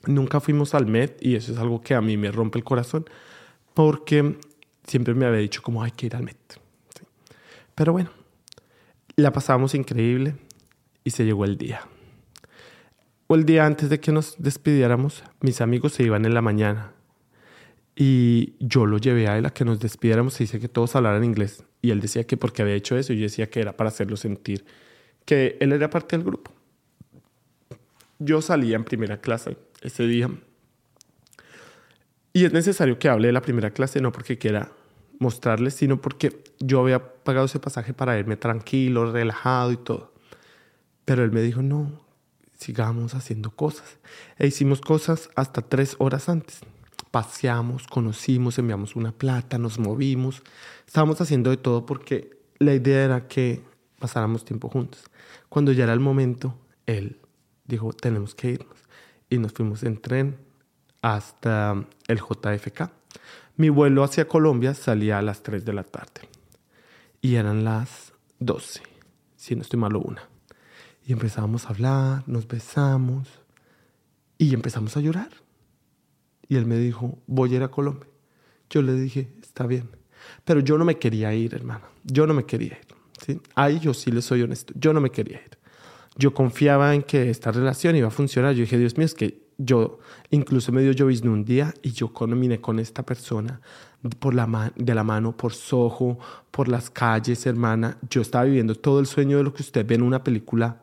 [0.06, 3.06] Nunca fuimos al Met y eso es algo que a mí me rompe el corazón
[3.74, 4.38] porque
[4.86, 6.63] siempre me había dicho como hay que ir al Met.
[7.76, 8.12] Pero bueno,
[9.16, 10.36] la pasamos increíble
[11.04, 11.82] y se llegó el día.
[13.28, 16.94] O el día antes de que nos despidiéramos, mis amigos se iban en la mañana
[17.96, 21.24] y yo lo llevé a él a que nos despidiéramos y dice que todos hablaran
[21.24, 21.64] inglés.
[21.82, 24.18] Y él decía que porque había hecho eso, y yo decía que era para hacerlo
[24.18, 24.66] sentir
[25.26, 26.52] que él era parte del grupo.
[28.20, 30.30] Yo salía en primera clase ese día.
[32.34, 34.72] Y es necesario que hable de la primera clase, no porque quiera
[35.20, 40.14] mostrarles, sino porque yo había pagado ese pasaje para irme tranquilo, relajado y todo.
[41.06, 42.02] Pero él me dijo, no,
[42.54, 44.00] sigamos haciendo cosas.
[44.38, 46.62] E hicimos cosas hasta tres horas antes
[47.14, 50.42] paseamos, conocimos, enviamos una plata, nos movimos.
[50.88, 53.62] Estábamos haciendo de todo porque la idea era que
[54.00, 55.04] pasáramos tiempo juntos.
[55.48, 57.20] Cuando ya era el momento, él
[57.66, 58.78] dijo, tenemos que irnos.
[59.30, 60.40] Y nos fuimos en tren
[61.04, 62.90] hasta el JFK.
[63.56, 66.28] Mi vuelo hacia Colombia salía a las 3 de la tarde.
[67.22, 68.82] Y eran las 12,
[69.36, 70.28] si no estoy malo una.
[71.06, 73.28] Y empezamos a hablar, nos besamos
[74.38, 75.30] y empezamos a llorar.
[76.48, 78.08] Y él me dijo, voy a ir a Colombia.
[78.70, 79.90] Yo le dije, está bien.
[80.44, 81.84] Pero yo no me quería ir, hermana.
[82.04, 82.88] Yo no me quería ir.
[83.26, 83.40] ¿sí?
[83.56, 84.74] Ahí yo sí le soy honesto.
[84.76, 85.58] Yo no me quería ir.
[86.18, 88.54] Yo confiaba en que esta relación iba a funcionar.
[88.54, 92.14] Yo dije, Dios mío, es que yo, incluso me dio llovizna un día y yo
[92.14, 93.62] caminé con esta persona
[94.20, 96.20] por la de la mano por Soho,
[96.52, 97.98] por las calles, hermana.
[98.10, 100.82] Yo estaba viviendo todo el sueño de lo que usted ve en una película.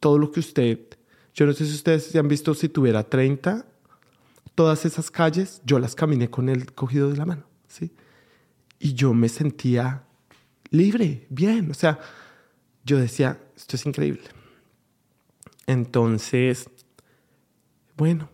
[0.00, 0.92] Todo lo que usted
[1.34, 3.64] yo no sé si ustedes se han visto si tuviera 30,
[4.54, 7.92] todas esas calles, yo las caminé con el cogido de la mano, ¿sí?
[8.78, 10.04] Y yo me sentía
[10.70, 11.98] libre, bien, o sea,
[12.84, 14.22] yo decía, esto es increíble.
[15.66, 16.68] Entonces,
[17.96, 18.30] bueno,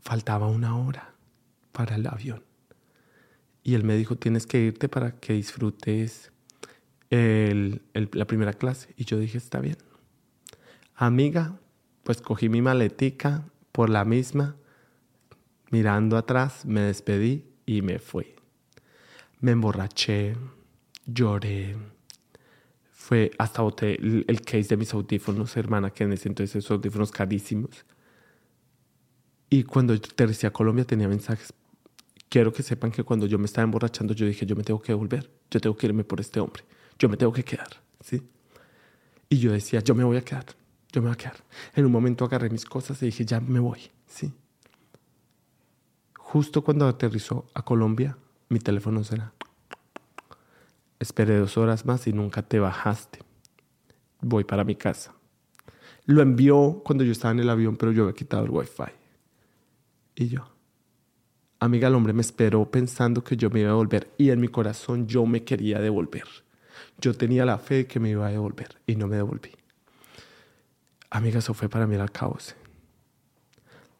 [0.00, 1.14] faltaba una hora
[1.72, 2.44] para el avión.
[3.62, 6.32] Y él me dijo, tienes que irte para que disfrutes
[7.10, 8.94] la primera clase.
[8.96, 9.76] Y yo dije, está bien.
[10.94, 11.58] Amiga,
[12.02, 14.56] pues cogí mi maletica por la misma,
[15.70, 18.34] mirando atrás, me despedí y me fui.
[19.40, 20.36] Me emborraché,
[21.06, 21.76] lloré,
[23.02, 27.10] fue hasta boté el, case de mis audífonos, hermana, que en ese entonces esos audífonos
[27.10, 27.84] carísimos.
[29.50, 31.52] Y cuando aterricé a Colombia tenía mensajes.
[32.28, 34.94] Quiero que sepan que cuando yo me estaba emborrachando, yo dije, yo me tengo que
[34.94, 36.62] volver, yo tengo que irme por este hombre,
[36.98, 37.68] yo me tengo que quedar,
[38.00, 38.22] ¿sí?
[39.28, 40.46] Y yo decía, yo me voy a quedar
[40.92, 41.36] yo me voy a quedar.
[41.74, 44.32] En un momento agarré mis cosas y dije, ya me voy, ¿sí?
[46.14, 48.16] Justo cuando aterrizó a Colombia,
[48.48, 49.32] mi teléfono será.
[51.02, 53.18] Esperé dos horas más y nunca te bajaste.
[54.20, 55.12] Voy para mi casa.
[56.04, 58.84] Lo envió cuando yo estaba en el avión, pero yo había quitado el wifi.
[60.14, 60.46] Y yo.
[61.58, 64.46] Amiga, el hombre me esperó pensando que yo me iba a devolver y en mi
[64.46, 66.28] corazón yo me quería devolver.
[67.00, 69.50] Yo tenía la fe de que me iba a devolver y no me devolví.
[71.10, 72.54] Amiga, eso fue para mí el caos.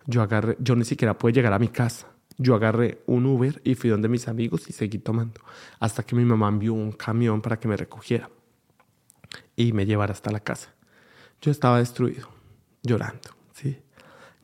[0.06, 2.11] Yo agarré, yo ni siquiera pude llegar a mi casa.
[2.42, 5.40] Yo agarré un Uber y fui donde mis amigos y seguí tomando.
[5.78, 8.28] Hasta que mi mamá envió un camión para que me recogiera
[9.54, 10.74] y me llevara hasta la casa.
[11.40, 12.28] Yo estaba destruido,
[12.82, 13.78] llorando, ¿sí?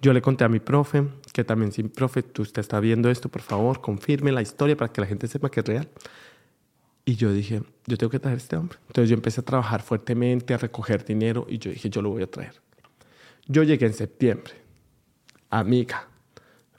[0.00, 3.28] Yo le conté a mi profe, que también, sí, profe, tú usted está viendo esto,
[3.28, 5.88] por favor, confirme la historia para que la gente sepa que es real.
[7.04, 8.78] Y yo dije, yo tengo que traer a este hombre.
[8.86, 12.22] Entonces yo empecé a trabajar fuertemente, a recoger dinero y yo dije, yo lo voy
[12.22, 12.60] a traer.
[13.46, 14.52] Yo llegué en septiembre.
[15.50, 16.06] Amiga,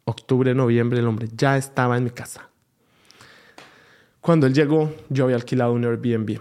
[0.06, 2.50] octubre, noviembre, el hombre ya estaba en mi casa.
[4.22, 6.40] Cuando él llegó, yo había alquilado un Airbnb.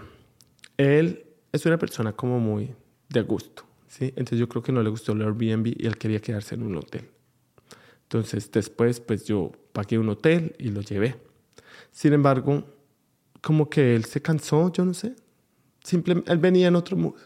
[0.77, 2.73] Él es una persona como muy
[3.09, 4.05] de gusto, ¿sí?
[4.15, 6.75] Entonces yo creo que no le gustó el Airbnb y él quería quedarse en un
[6.75, 7.09] hotel.
[8.03, 11.15] Entonces después, pues yo pagué un hotel y lo llevé.
[11.91, 12.63] Sin embargo,
[13.41, 15.15] como que él se cansó, yo no sé.
[15.83, 17.19] Simplemente, él venía en otro mood.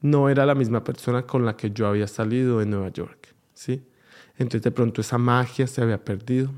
[0.00, 3.82] No era la misma persona con la que yo había salido en Nueva York, ¿sí?
[4.36, 6.50] Entonces de pronto esa magia se había perdido.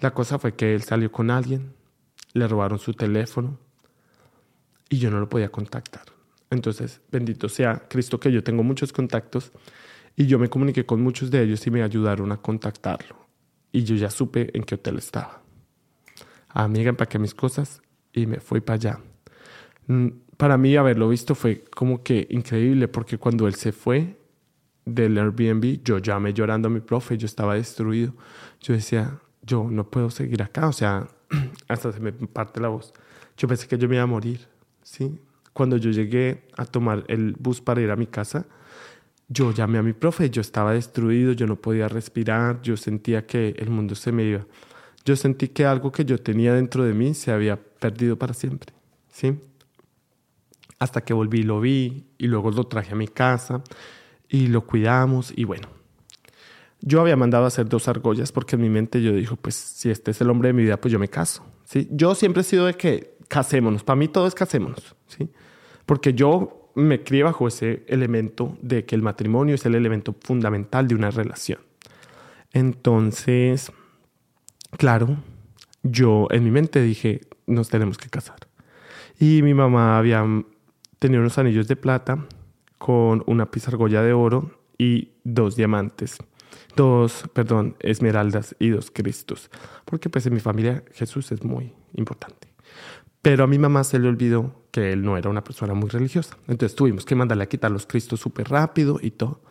[0.00, 1.72] La cosa fue que él salió con alguien,
[2.32, 3.58] le robaron su teléfono
[4.88, 6.06] y yo no lo podía contactar.
[6.50, 9.52] Entonces, bendito sea Cristo que yo tengo muchos contactos
[10.16, 13.16] y yo me comuniqué con muchos de ellos y me ayudaron a contactarlo.
[13.70, 15.42] Y yo ya supe en qué hotel estaba.
[16.48, 17.80] Amiga, empaqué mis cosas
[18.12, 19.00] y me fui para allá.
[19.86, 24.18] Mm, para mí haberlo visto fue como que increíble porque cuando él se fue
[24.84, 28.14] del Airbnb, yo llamé llorando a mi profe, yo estaba destruido.
[28.60, 31.08] Yo decía, yo no puedo seguir acá, o sea,
[31.68, 32.92] hasta se me parte la voz.
[33.36, 34.46] Yo pensé que yo me iba a morir,
[34.82, 35.18] ¿sí?
[35.52, 38.46] Cuando yo llegué a tomar el bus para ir a mi casa,
[39.28, 43.54] yo llamé a mi profe, yo estaba destruido, yo no podía respirar, yo sentía que
[43.58, 44.46] el mundo se me iba.
[45.04, 48.72] Yo sentí que algo que yo tenía dentro de mí se había perdido para siempre,
[49.10, 49.40] ¿sí?
[50.78, 53.62] Hasta que volví, lo vi y luego lo traje a mi casa
[54.32, 55.68] y lo cuidamos y bueno.
[56.80, 59.90] Yo había mandado a hacer dos argollas porque en mi mente yo dijo, pues si
[59.90, 61.86] este es el hombre de mi vida, pues yo me caso, ¿sí?
[61.92, 65.28] Yo siempre he sido de que casémonos, para mí todo es casémonos, ¿sí?
[65.86, 70.88] Porque yo me crié bajo ese elemento de que el matrimonio es el elemento fundamental
[70.88, 71.60] de una relación.
[72.52, 73.70] Entonces,
[74.78, 75.18] claro,
[75.82, 78.38] yo en mi mente dije, nos tenemos que casar.
[79.20, 80.24] Y mi mamá había
[80.98, 82.26] tenido unos anillos de plata
[82.82, 86.18] con una pizargolla de oro y dos diamantes.
[86.74, 89.52] Dos, perdón, esmeraldas y dos cristos.
[89.84, 92.48] Porque pues en mi familia Jesús es muy importante.
[93.22, 96.36] Pero a mi mamá se le olvidó que él no era una persona muy religiosa.
[96.48, 99.42] Entonces tuvimos que mandarle a quitar los cristos súper rápido y todo.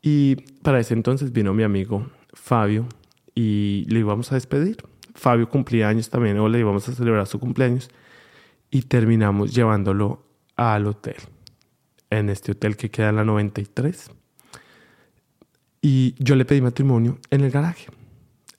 [0.00, 2.86] Y para ese entonces vino mi amigo Fabio
[3.34, 4.76] y le íbamos a despedir.
[5.16, 7.90] Fabio cumplía años también, o le íbamos a celebrar su cumpleaños.
[8.70, 11.16] Y terminamos llevándolo al hotel.
[12.12, 14.10] En este hotel que queda en la 93.
[15.80, 17.86] Y yo le pedí matrimonio en el garaje.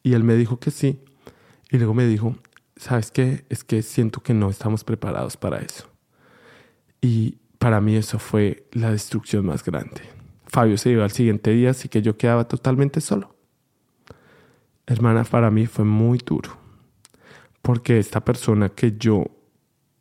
[0.01, 0.99] Y él me dijo que sí.
[1.69, 2.35] Y luego me dijo,
[2.75, 3.45] ¿sabes qué?
[3.49, 5.87] Es que siento que no estamos preparados para eso.
[6.99, 10.01] Y para mí eso fue la destrucción más grande.
[10.47, 13.35] Fabio se iba al siguiente día, así que yo quedaba totalmente solo.
[14.87, 16.57] Hermana, para mí fue muy duro,
[17.61, 19.25] porque esta persona que yo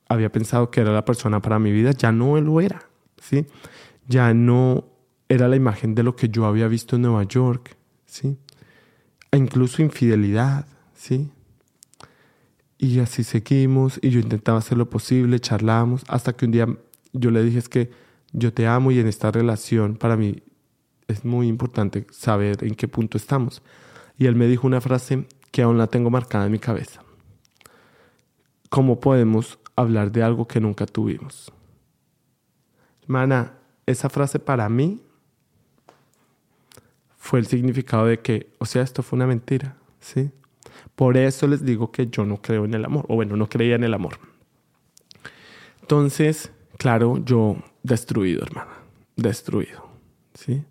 [0.08, 2.88] había pensado que era la persona para mi vida, ya no lo era,
[3.22, 3.46] ¿sí?
[4.08, 4.84] Ya no
[5.28, 8.36] era la imagen de lo que yo había visto en Nueva York, ¿sí?
[9.30, 11.30] E incluso infidelidad, ¿sí?
[12.76, 16.66] Y así seguimos y yo intentaba hacer lo posible, charlábamos, hasta que un día
[17.12, 17.90] yo le dije es que
[18.32, 20.42] yo te amo y en esta relación para mí
[21.06, 23.62] es muy importante saber en qué punto estamos.
[24.18, 27.02] Y él me dijo una frase que aún la tengo marcada en mi cabeza.
[28.68, 31.52] ¿Cómo podemos hablar de algo que nunca tuvimos?
[33.12, 33.52] Hermana,
[33.84, 35.02] esa frase para mí
[37.18, 40.30] fue el significado de que, o sea, esto fue una mentira, ¿sí?
[40.96, 43.74] Por eso les digo que yo no creo en el amor, o bueno, no creía
[43.74, 44.18] en el amor.
[45.82, 48.78] Entonces, claro, yo destruido, hermana,
[49.16, 49.86] destruido,
[50.32, 50.64] ¿sí?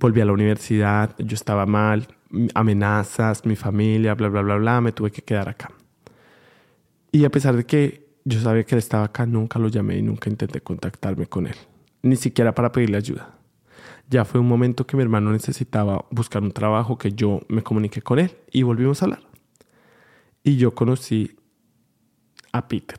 [0.00, 2.08] Volví a la universidad, yo estaba mal,
[2.54, 5.70] amenazas, mi familia, bla, bla, bla, bla, me tuve que quedar acá.
[7.12, 10.02] Y a pesar de que yo sabía que él estaba acá, nunca lo llamé y
[10.02, 11.56] nunca intenté contactarme con él,
[12.02, 13.34] ni siquiera para pedirle ayuda
[14.08, 18.02] ya fue un momento que mi hermano necesitaba buscar un trabajo que yo me comuniqué
[18.02, 19.22] con él y volvimos a hablar.
[20.42, 21.36] Y yo conocí
[22.52, 22.98] a Peter.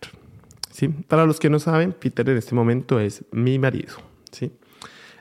[0.72, 0.88] ¿sí?
[0.88, 3.96] Para los que no saben, Peter en este momento es mi marido.
[4.32, 4.52] ¿sí?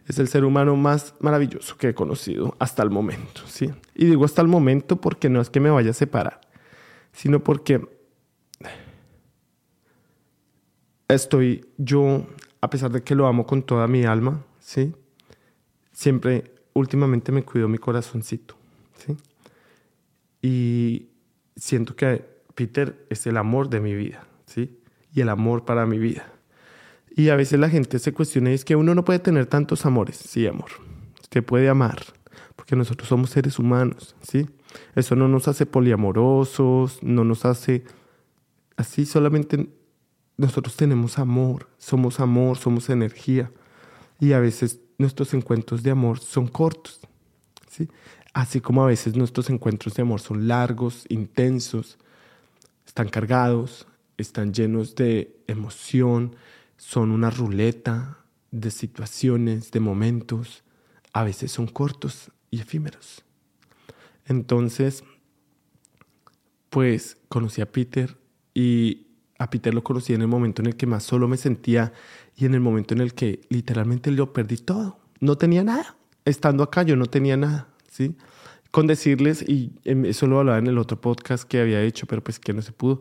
[0.06, 3.42] Es el ser humano más maravilloso que he conocido hasta el momento.
[3.46, 3.70] ¿sí?
[3.94, 6.40] Y digo hasta el momento porque no es que me vaya a separar,
[7.12, 7.86] sino porque
[11.14, 12.26] estoy yo,
[12.60, 14.94] a pesar de que lo amo con toda mi alma, ¿sí?
[15.94, 18.56] siempre, últimamente me cuido mi corazoncito,
[18.98, 19.16] ¿sí?
[20.42, 21.08] Y
[21.56, 22.22] siento que
[22.54, 24.78] Peter es el amor de mi vida, ¿sí?
[25.12, 26.26] Y el amor para mi vida.
[27.16, 29.86] Y a veces la gente se cuestiona y es que uno no puede tener tantos
[29.86, 30.70] amores, sí, amor.
[31.30, 32.00] que puede amar,
[32.54, 34.46] porque nosotros somos seres humanos, ¿sí?
[34.94, 37.84] Eso no nos hace poliamorosos, no nos hace
[38.76, 39.68] así, solamente
[40.36, 43.50] nosotros tenemos amor, somos amor, somos energía.
[44.20, 47.00] Y a veces nuestros encuentros de amor son cortos,
[47.68, 47.88] ¿sí?
[48.32, 51.98] Así como a veces nuestros encuentros de amor son largos, intensos,
[52.86, 56.36] están cargados, están llenos de emoción,
[56.76, 58.18] son una ruleta
[58.50, 60.64] de situaciones, de momentos,
[61.12, 63.24] a veces son cortos y efímeros.
[64.26, 65.04] Entonces,
[66.70, 68.16] pues conocí a Peter
[68.52, 69.03] y
[69.44, 71.92] a Peter lo conocí en el momento en el que más solo me sentía
[72.34, 74.98] y en el momento en el que literalmente lo perdí todo.
[75.20, 75.96] No tenía nada.
[76.24, 78.16] Estando acá yo no tenía nada, ¿sí?
[78.70, 82.24] Con decirles, y em, eso lo hablaba en el otro podcast que había hecho, pero
[82.24, 83.00] pues que no se pudo,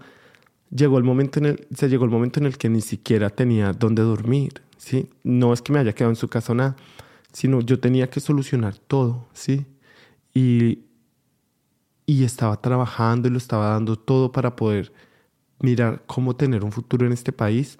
[0.69, 3.71] llegó el momento en el, se llegó el momento en el que ni siquiera tenía
[3.71, 5.09] dónde dormir, ¿sí?
[5.23, 6.75] No es que me haya quedado en su casa o nada,
[7.31, 9.65] sino yo tenía que solucionar todo, ¿sí?
[10.33, 10.79] Y,
[12.05, 14.91] y estaba trabajando y lo estaba dando todo para poder
[15.63, 17.79] mirar cómo tener un futuro en este país.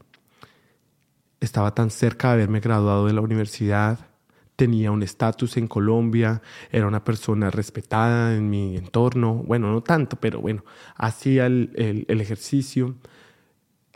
[1.42, 4.08] Estaba tan cerca de haberme graduado de la universidad,
[4.56, 10.16] tenía un estatus en Colombia, era una persona respetada en mi entorno, bueno, no tanto,
[10.16, 10.64] pero bueno,
[10.96, 12.96] hacía el, ejercicio,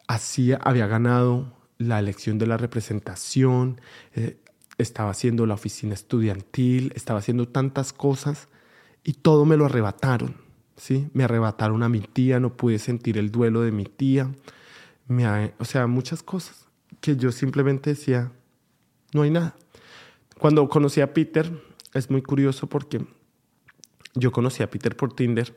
[0.07, 3.79] hacía, había ganado la elección de la representación,
[4.15, 4.37] eh,
[4.77, 8.49] estaba haciendo la oficina estudiantil, estaba haciendo tantas cosas
[9.03, 10.46] y todo me lo arrebataron,
[10.77, 11.09] ¿sí?
[11.13, 14.31] Me arrebataron a mi tía, no pude sentir el duelo de mi tía,
[15.07, 16.67] me, o sea, muchas cosas
[17.01, 18.31] que yo simplemente decía,
[19.13, 19.55] no hay nada.
[20.39, 21.51] Cuando conocí a Peter,
[21.93, 23.05] es muy curioso porque
[24.13, 25.55] yo conocí a Peter por Tinder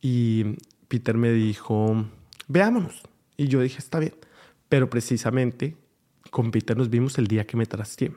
[0.00, 0.56] y
[0.88, 2.04] Peter me dijo,
[2.48, 3.02] veámonos.
[3.36, 4.14] Y yo dije, está bien.
[4.68, 5.76] Pero precisamente
[6.30, 8.12] con Peter nos vimos el día que me trasteé.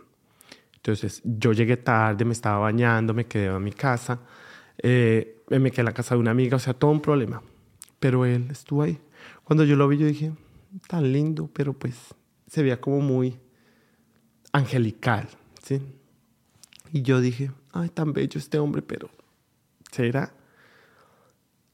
[0.75, 4.19] Entonces yo llegué tarde, me estaba bañando, me quedé en mi casa,
[4.77, 7.41] eh, me quedé en la casa de una amiga, o sea, todo un problema.
[7.99, 8.99] Pero él estuvo ahí.
[9.43, 10.33] Cuando yo lo vi, yo dije,
[10.87, 11.95] tan lindo, pero pues
[12.47, 13.39] se veía como muy
[14.51, 15.27] angelical.
[16.91, 19.09] Y yo dije, ay, tan bello este hombre, pero
[19.91, 20.33] ¿será?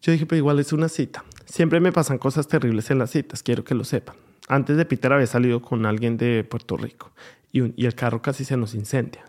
[0.01, 1.23] Yo dije, pero igual es una cita.
[1.45, 4.15] Siempre me pasan cosas terribles en las citas, quiero que lo sepan.
[4.47, 7.13] Antes de Peter había salido con alguien de Puerto Rico
[7.51, 9.23] y, y el carro casi se nos incendia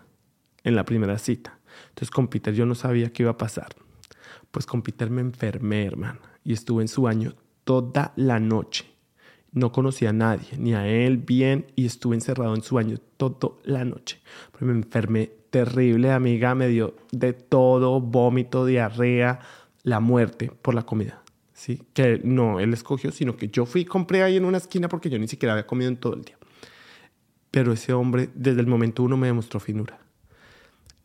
[0.63, 1.59] en la primera cita.
[1.89, 3.75] Entonces con Peter yo no sabía qué iba a pasar.
[4.55, 7.33] Pues con Peter me enfermé, hermano, y estuve en su baño
[7.65, 8.85] toda la noche.
[9.51, 13.57] No conocía a nadie, ni a él bien, y estuve encerrado en su baño toda
[13.65, 14.21] la noche.
[14.53, 19.41] Pero me enfermé terrible, amiga, me dio de todo, vómito, diarrea,
[19.83, 21.21] la muerte por la comida.
[21.51, 21.83] ¿sí?
[21.91, 25.09] Que no él escogió, sino que yo fui y compré ahí en una esquina porque
[25.09, 26.37] yo ni siquiera había comido en todo el día.
[27.51, 30.04] Pero ese hombre, desde el momento uno, me demostró finura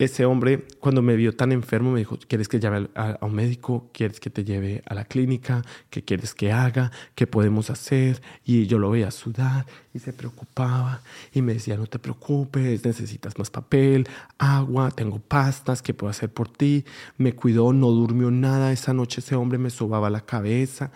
[0.01, 3.91] ese hombre, cuando me vio tan enfermo, me dijo, ¿quieres que llame a, un médico?
[3.93, 5.63] ¿Quieres que te lleve a la clínica?
[5.91, 6.91] ¿Qué quieres que haga?
[7.15, 8.23] ¿Qué podemos hacer?
[8.43, 11.03] Y yo lo veía sudar y se preocupaba
[11.35, 16.33] y me decía, no te preocupes, necesitas más papel, agua, tengo pastas, ¿qué puedo hacer
[16.33, 16.87] por ti?
[17.19, 18.73] Me cuidó, no durmió nada.
[18.73, 20.93] Esa noche ese hombre me sobaba la cabeza.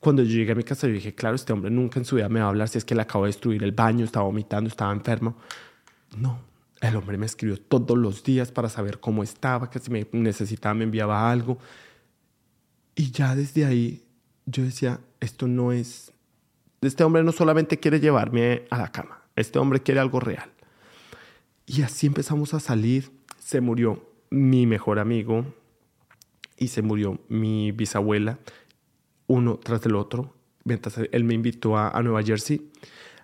[0.00, 2.28] Cuando yo llegué a mi casa, yo dije, claro, este hombre nunca en su vida
[2.28, 4.68] me va a hablar si es que le acabo de destruir el baño, estaba vomitando,
[4.68, 5.36] estaba enfermo.
[6.16, 6.47] No,
[6.80, 10.74] el hombre me escribió todos los días para saber cómo estaba, que si me necesitaba
[10.74, 11.58] me enviaba algo.
[12.94, 14.04] Y ya desde ahí
[14.46, 16.12] yo decía, esto no es...
[16.80, 20.50] Este hombre no solamente quiere llevarme a la cama, este hombre quiere algo real.
[21.66, 23.10] Y así empezamos a salir.
[23.40, 25.44] Se murió mi mejor amigo
[26.56, 28.38] y se murió mi bisabuela,
[29.26, 32.70] uno tras el otro, mientras él me invitó a, a Nueva Jersey.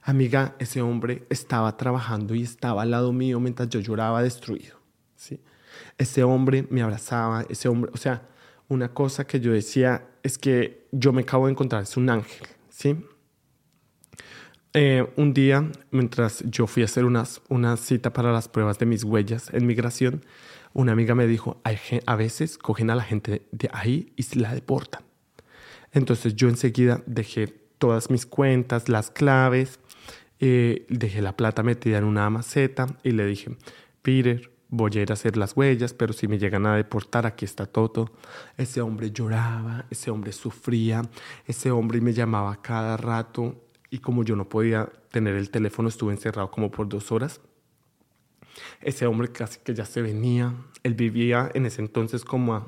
[0.07, 4.77] Amiga, ese hombre estaba trabajando y estaba al lado mío mientras yo lloraba destruido.
[5.17, 5.41] ¿sí?
[5.97, 8.29] Ese hombre me abrazaba, ese hombre, o sea,
[8.69, 12.47] una cosa que yo decía es que yo me acabo de encontrar, es un ángel.
[12.69, 13.03] ¿sí?
[14.75, 18.85] Eh, un día, mientras yo fui a hacer unas, una cita para las pruebas de
[18.85, 20.23] mis huellas en migración,
[20.75, 21.63] una amiga me dijo,
[22.05, 25.03] a veces cogen a la gente de ahí y se la deportan.
[25.93, 29.79] Entonces yo enseguida dejé todas mis cuentas, las claves,
[30.41, 33.57] eh, dejé la plata metida en una maceta y le dije,
[34.03, 37.45] Peter, voy a ir a hacer las huellas, pero si me llegan a deportar, aquí
[37.45, 38.11] está todo.
[38.57, 41.03] Ese hombre lloraba, ese hombre sufría,
[41.47, 46.13] ese hombre me llamaba cada rato y como yo no podía tener el teléfono, estuve
[46.13, 47.41] encerrado como por dos horas.
[48.81, 52.67] Ese hombre casi que ya se venía, él vivía en ese entonces como a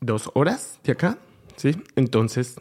[0.00, 1.18] dos horas de acá,
[1.56, 1.82] ¿sí?
[1.96, 2.56] Entonces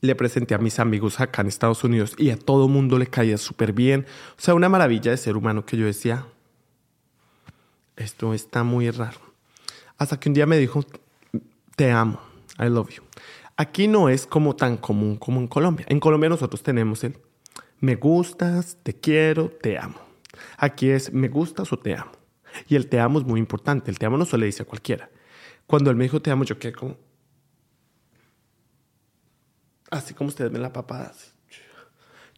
[0.00, 3.38] le presenté a mis amigos acá en Estados Unidos y a todo mundo le caía
[3.38, 4.06] súper bien.
[4.36, 6.26] O sea, una maravilla de ser humano que yo decía,
[7.96, 9.20] esto está muy raro.
[9.98, 10.84] Hasta que un día me dijo,
[11.76, 12.20] te amo,
[12.58, 13.02] I love you.
[13.56, 15.86] Aquí no es como tan común como en Colombia.
[15.88, 17.16] En Colombia nosotros tenemos el
[17.78, 19.98] me gustas, te quiero, te amo.
[20.56, 22.12] Aquí es me gustas o te amo.
[22.68, 23.90] Y el te amo es muy importante.
[23.90, 25.10] El te amo no se le dice a cualquiera.
[25.72, 26.98] Cuando él me dijo te amo, yo quedé como,
[29.90, 31.14] así como ustedes ven la papada.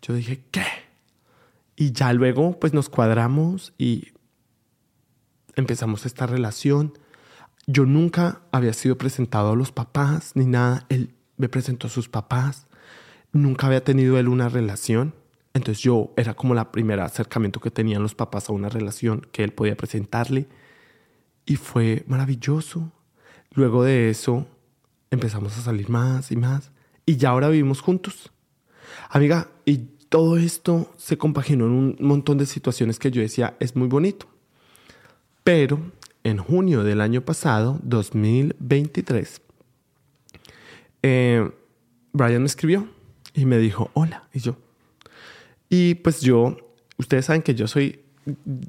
[0.00, 0.62] Yo dije, ¿qué?
[1.74, 4.12] Y ya luego pues nos cuadramos y
[5.56, 6.96] empezamos esta relación.
[7.66, 10.86] Yo nunca había sido presentado a los papás ni nada.
[10.88, 12.68] Él me presentó a sus papás.
[13.32, 15.12] Nunca había tenido él una relación.
[15.54, 19.42] Entonces yo era como la primera acercamiento que tenían los papás a una relación que
[19.42, 20.46] él podía presentarle.
[21.44, 22.92] Y fue maravilloso.
[23.54, 24.46] Luego de eso
[25.10, 26.70] empezamos a salir más y más.
[27.06, 28.30] Y ya ahora vivimos juntos.
[29.10, 29.78] Amiga, y
[30.08, 34.26] todo esto se compaginó en un montón de situaciones que yo decía, es muy bonito.
[35.42, 35.80] Pero
[36.24, 39.42] en junio del año pasado, 2023,
[41.02, 41.50] eh,
[42.12, 42.88] Brian me escribió
[43.34, 44.56] y me dijo, hola, y yo.
[45.68, 46.56] Y pues yo,
[46.96, 48.03] ustedes saben que yo soy,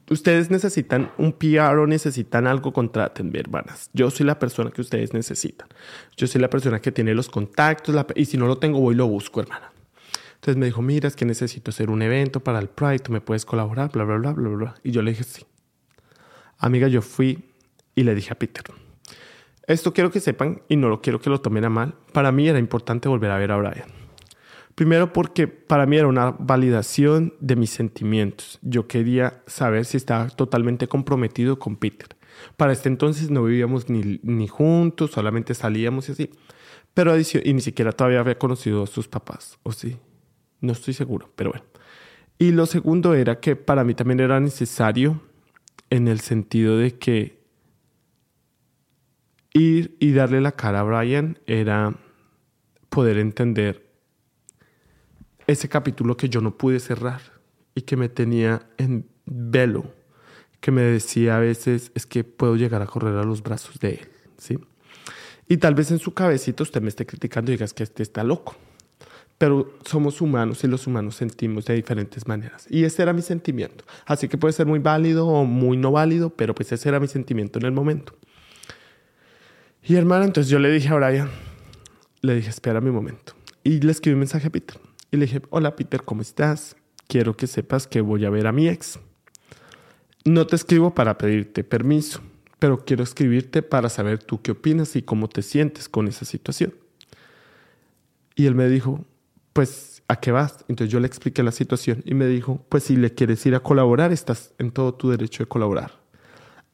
[0.10, 3.90] ustedes necesitan un PR o necesitan algo, contraten, hermanas.
[3.94, 5.68] Yo soy la persona que ustedes necesitan.
[6.18, 8.98] Yo soy la persona que tiene los contactos y si no lo tengo, voy y
[8.98, 9.72] lo busco, hermana.
[10.36, 13.22] Entonces me dijo, mira, es que necesito hacer un evento para el Pride, tú me
[13.22, 14.76] puedes colaborar, bla, bla, bla, bla, bla.
[14.84, 15.44] Y yo le dije, sí.
[16.58, 17.52] Amiga, yo fui
[17.96, 18.64] y le dije a Peter,
[19.68, 21.96] esto quiero que sepan y no lo quiero que lo tomen a mal.
[22.14, 24.05] Para mí era importante volver a ver a Brian.
[24.76, 28.60] Primero porque para mí era una validación de mis sentimientos.
[28.62, 32.10] Yo quería saber si estaba totalmente comprometido con Peter.
[32.58, 36.30] Para este entonces no vivíamos ni, ni juntos, solamente salíamos y así.
[36.94, 39.98] Pero y ni siquiera todavía había conocido a sus papás, ¿o sí?
[40.60, 41.66] No estoy seguro, pero bueno.
[42.38, 45.22] Y lo segundo era que para mí también era necesario
[45.90, 47.40] en el sentido de que
[49.54, 51.96] ir y darle la cara a Brian era
[52.90, 53.85] poder entender
[55.48, 57.22] ese capítulo que yo no pude cerrar
[57.76, 59.94] y que me tenía en velo,
[60.60, 63.90] que me decía a veces es que puedo llegar a correr a los brazos de
[63.96, 64.58] él, ¿sí?
[65.48, 68.24] Y tal vez en su cabecita usted me esté criticando y digas que este está
[68.24, 68.56] loco.
[69.38, 72.66] Pero somos humanos y los humanos sentimos de diferentes maneras.
[72.70, 73.84] Y ese era mi sentimiento.
[74.06, 77.08] Así que puede ser muy válido o muy no válido, pero pues ese era mi
[77.08, 78.16] sentimiento en el momento.
[79.84, 81.30] Y hermana, entonces yo le dije a Brian,
[82.22, 83.34] le dije, espera mi momento.
[83.64, 84.80] Y le escribí un mensaje a Peter.
[85.12, 86.76] Y le dije, hola Peter, ¿cómo estás?
[87.08, 89.00] Quiero que sepas que voy a ver a mi ex.
[90.26, 92.22] No te escribo para pedirte permiso,
[92.60, 96.74] pero quiero escribirte para saber tú qué opinas y cómo te sientes con esa situación.
[98.36, 99.06] Y él me dijo,
[99.54, 100.66] pues, ¿a qué vas?
[100.68, 103.60] Entonces yo le expliqué la situación y me dijo, pues si le quieres ir a
[103.62, 106.06] colaborar, estás en todo tu derecho de colaborar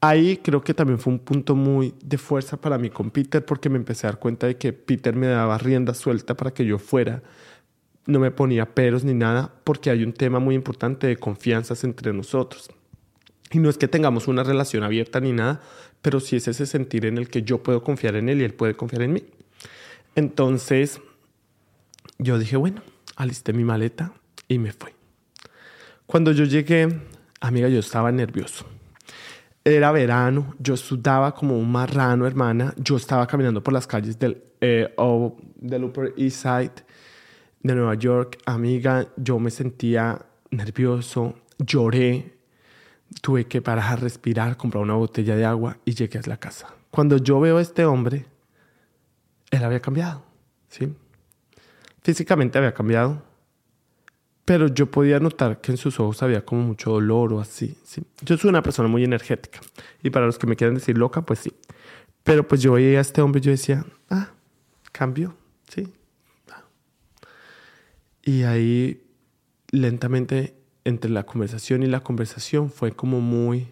[0.02, 3.70] ahí creo que también fue un punto muy de fuerza para mí con Peter porque
[3.70, 6.78] me empecé a dar cuenta de que Peter me daba rienda suelta para que yo
[6.78, 7.22] fuera.
[8.06, 12.12] No me ponía peros ni nada porque hay un tema muy importante de confianzas entre
[12.12, 12.70] nosotros.
[13.50, 15.60] Y no es que tengamos una relación abierta ni nada,
[16.00, 18.54] pero sí es ese sentir en el que yo puedo confiar en él y él
[18.54, 19.24] puede confiar en mí.
[20.14, 21.00] Entonces,
[22.18, 22.82] yo dije, bueno,
[23.16, 24.12] alisté mi maleta
[24.48, 24.90] y me fui.
[26.06, 26.88] Cuando yo llegué,
[27.40, 28.66] amiga, yo estaba nervioso
[29.64, 32.74] era verano, yo sudaba como un marrano, hermana.
[32.76, 34.94] Yo estaba caminando por las calles del, eh,
[35.56, 36.72] del Upper East Side
[37.62, 38.38] de Nueva York.
[38.46, 42.36] Amiga, yo me sentía nervioso, lloré,
[43.20, 46.74] tuve que parar a respirar, comprar una botella de agua y llegué a la casa.
[46.90, 48.26] Cuando yo veo a este hombre,
[49.50, 50.22] él había cambiado,
[50.68, 50.94] ¿sí?
[52.02, 53.22] Físicamente había cambiado,
[54.44, 57.78] pero yo podía notar que en sus ojos había como mucho dolor o así.
[57.84, 58.02] ¿sí?
[58.22, 59.60] Yo soy una persona muy energética
[60.02, 61.52] y para los que me quieran decir loca, pues sí.
[62.24, 64.30] Pero pues yo veía a este hombre y yo decía, ah,
[64.90, 65.36] cambio,
[65.68, 65.92] sí.
[68.22, 69.04] Y ahí
[69.70, 70.54] lentamente
[70.84, 73.68] entre la conversación y la conversación fue como muy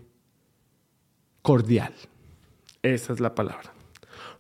[1.43, 1.95] cordial.
[2.83, 3.73] Esa es la palabra.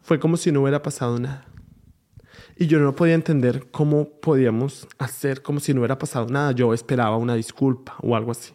[0.00, 1.46] Fue como si no hubiera pasado nada.
[2.56, 6.52] Y yo no podía entender cómo podíamos hacer como si no hubiera pasado nada.
[6.52, 8.52] Yo esperaba una disculpa o algo así.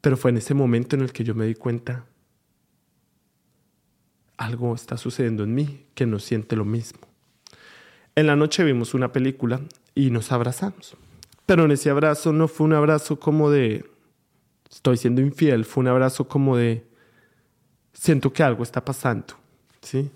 [0.00, 2.06] Pero fue en ese momento en el que yo me di cuenta,
[4.36, 7.11] algo está sucediendo en mí que no siente lo mismo.
[8.14, 9.60] En la noche vimos una película
[9.94, 10.96] y nos abrazamos.
[11.46, 13.84] Pero en ese abrazo no fue un abrazo como de
[14.70, 16.86] estoy siendo infiel, fue un abrazo como de
[17.92, 19.34] siento que algo está pasando,
[19.80, 20.10] ¿sí?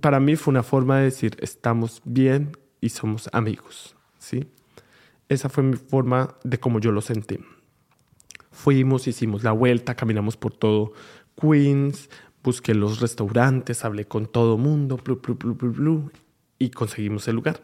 [0.00, 4.50] para mí fue una forma de decir, estamos bien y somos amigos, ¿sí?
[5.28, 7.38] Esa fue mi forma de cómo yo lo sentí.
[8.50, 10.94] Fuimos, hicimos la vuelta, caminamos por todo
[11.40, 12.10] Queens,
[12.42, 14.96] busqué los restaurantes, hablé con todo mundo,
[16.58, 17.62] y conseguimos el lugar.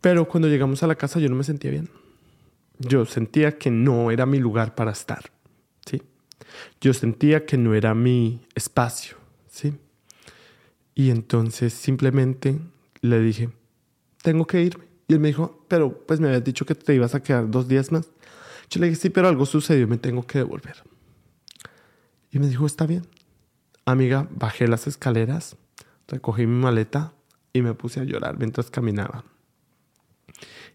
[0.00, 1.90] Pero cuando llegamos a la casa yo no me sentía bien.
[2.78, 5.30] Yo sentía que no era mi lugar para estar,
[5.84, 6.02] ¿sí?
[6.80, 9.18] Yo sentía que no era mi espacio.
[9.58, 9.74] ¿sí?
[10.94, 12.60] Y entonces simplemente
[13.00, 13.50] le dije,
[14.22, 14.84] tengo que irme.
[15.08, 17.66] Y él me dijo, pero pues me habías dicho que te ibas a quedar dos
[17.66, 18.10] días más.
[18.70, 20.82] Yo le dije, sí, pero algo sucedió, me tengo que devolver.
[22.30, 23.06] Y me dijo, está bien.
[23.84, 25.56] Amiga, bajé las escaleras,
[26.08, 27.12] recogí mi maleta
[27.52, 29.24] y me puse a llorar mientras caminaba.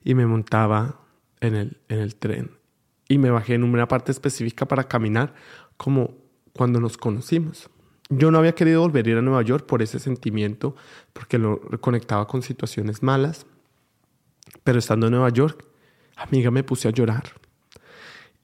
[0.04, 1.00] Y me montaba
[1.42, 2.52] en el, en el tren.
[3.08, 5.34] Y me bajé en una parte específica para caminar
[5.78, 6.16] como
[6.54, 7.70] cuando nos conocimos.
[8.10, 10.76] Yo no había querido volver a ir a Nueva York por ese sentimiento,
[11.14, 13.46] porque lo conectaba con situaciones malas.
[14.64, 15.66] Pero estando en Nueva York,
[16.16, 17.24] amiga, me puse a llorar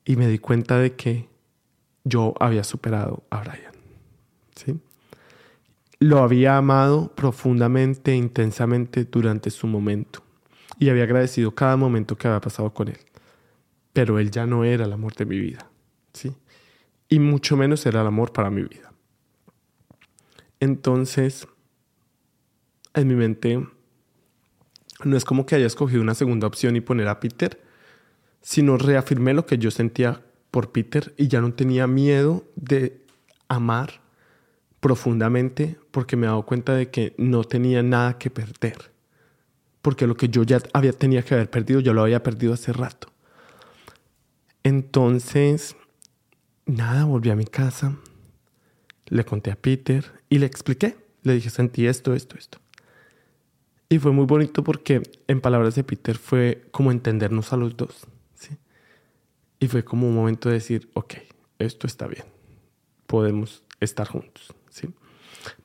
[0.06, 1.30] y me di cuenta de que
[2.04, 3.74] yo había superado a Brian.
[4.56, 4.80] ¿sí?
[6.00, 10.24] Lo había amado profundamente, intensamente durante su momento
[10.80, 12.98] y había agradecido cada momento que había pasado con él.
[13.92, 15.70] Pero él ya no era el amor de mi vida.
[16.14, 16.34] ¿sí?
[17.10, 18.94] Y mucho menos era el amor para mi vida.
[20.62, 21.48] Entonces,
[22.94, 23.68] en mi mente,
[25.04, 27.62] no es como que haya escogido una segunda opción y poner a Peter,
[28.42, 33.06] sino reafirmé lo que yo sentía por Peter y ya no tenía miedo de
[33.50, 34.02] amar
[34.80, 38.92] profundamente porque me he dado cuenta de que no tenía nada que perder.
[39.82, 42.74] Porque lo que yo ya había, tenía que haber perdido, yo lo había perdido hace
[42.74, 43.10] rato.
[44.64, 45.76] Entonces,
[46.66, 47.96] nada, volví a mi casa,
[49.08, 50.98] le conté a Peter y le expliqué.
[51.24, 52.60] Le dije, sentí esto, esto, esto.
[53.90, 58.06] Y fue muy bonito porque en palabras de Peter fue como entendernos a los dos.
[58.36, 58.58] ¿sí?
[59.60, 61.16] Y fue como un momento de decir, ok,
[61.58, 62.26] esto está bien.
[63.08, 64.54] Podemos estar juntos.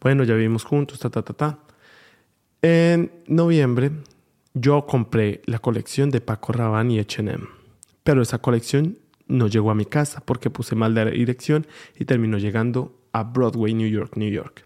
[0.01, 1.59] Bueno, ya vivimos juntos, ta, ta, ta, ta.
[2.63, 3.91] En noviembre
[4.55, 7.45] yo compré la colección de Paco Rabanne y H&M.
[8.03, 11.67] Pero esa colección no llegó a mi casa porque puse mal de dirección
[11.99, 14.65] y terminó llegando a Broadway, New York, New York.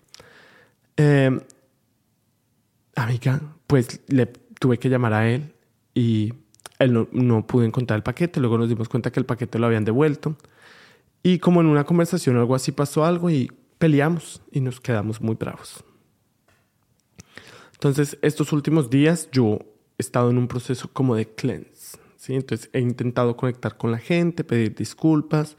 [0.96, 1.40] Eh,
[2.96, 5.54] amiga, pues le tuve que llamar a él
[5.94, 6.34] y
[6.78, 8.40] él no, no pudo encontrar el paquete.
[8.40, 10.36] Luego nos dimos cuenta que el paquete lo habían devuelto.
[11.22, 15.34] Y como en una conversación algo así pasó algo y peleamos y nos quedamos muy
[15.34, 15.84] bravos.
[17.74, 19.58] Entonces, estos últimos días yo
[19.98, 21.98] he estado en un proceso como de cleanse.
[22.26, 25.56] Entonces, he intentado conectar con la gente, pedir disculpas,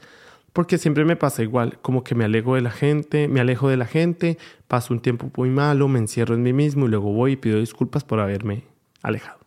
[0.52, 3.76] porque siempre me pasa igual, como que me alejo de la gente, me alejo de
[3.76, 7.32] la gente, paso un tiempo muy malo, me encierro en mí mismo y luego voy
[7.32, 8.64] y pido disculpas por haberme
[9.02, 9.38] alejado.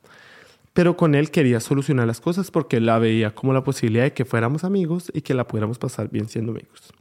[0.73, 4.25] Pero con él quería solucionar las cosas porque la veía como la posibilidad de que
[4.25, 6.93] fuéramos amigos y que la pudiéramos pasar bien siendo amigos.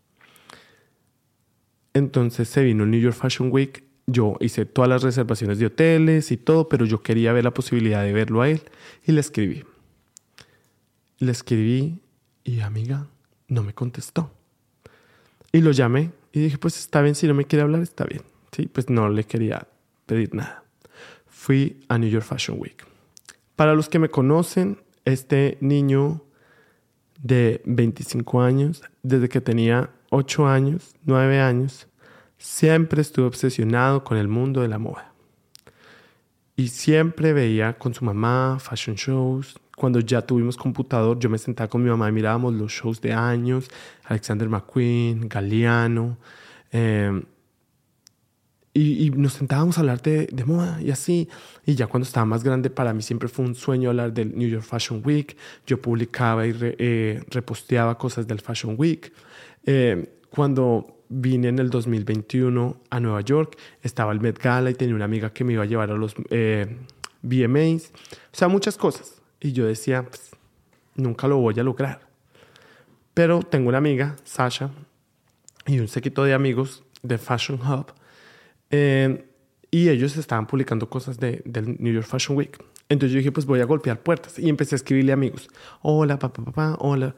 [1.94, 3.84] Entonces se vino el New York Fashion Week.
[4.06, 8.02] Yo hice todas las reservaciones de hoteles y todo, pero yo quería ver la posibilidad
[8.02, 8.62] de verlo a él
[9.06, 9.64] y le escribí.
[11.18, 12.00] Le escribí
[12.44, 13.06] y amiga,
[13.48, 14.32] no me contestó.
[15.52, 18.22] Y lo llamé y dije, pues está bien, si no me quiere hablar, está bien.
[18.52, 19.68] Sí, pues no le quería
[20.06, 20.64] pedir nada.
[21.26, 22.84] Fui a New York Fashion Week.
[23.54, 26.22] Para los que me conocen, este niño
[27.20, 31.88] de 25 años, desde que tenía 8 años, 9 años,
[32.36, 35.14] siempre estuve obsesionado con el mundo de la moda.
[36.54, 41.68] Y siempre veía con su mamá fashion shows, cuando ya tuvimos computador, yo me sentaba
[41.68, 43.70] con mi mamá y mirábamos los shows de años,
[44.04, 46.18] Alexander McQueen, Galeano,
[46.70, 47.22] em,
[48.74, 51.28] y, nos sentábamos a hablar de, moda y así.
[51.66, 54.48] Y ya cuando estaba más grande, para mí siempre fue un sueño hablar del New
[54.48, 55.36] York Fashion Week.
[55.66, 59.12] Yo publicaba y eh, reposteaba cosas del Fashion Week.
[59.64, 64.94] Em, cuando vine en el 2021 a Nueva York, estaba el Met Gala y tenía
[64.94, 66.78] una amiga que me iba a llevar a los eh,
[67.22, 67.92] VMAs.
[68.32, 69.20] O sea, muchas cosas.
[69.38, 70.30] Y yo decía, pues,
[70.94, 72.00] nunca lo voy a lograr.
[73.12, 74.70] Pero tengo una amiga, Sasha,
[75.66, 77.92] y un séquito de amigos de Fashion Hub.
[78.72, 79.24] Eh,
[79.70, 82.62] y ellos estaban publicando cosas de, del New York Fashion Week.
[82.88, 84.38] Entonces yo dije, pues voy a golpear puertas.
[84.38, 85.48] Y empecé a escribirle a amigos.
[85.80, 87.14] Hola, papá, papá, hola.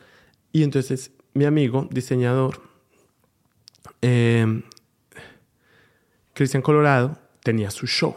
[0.53, 2.61] Y entonces mi amigo, diseñador,
[4.03, 4.63] eh,
[6.33, 8.15] Cristian Colorado, tenía su show.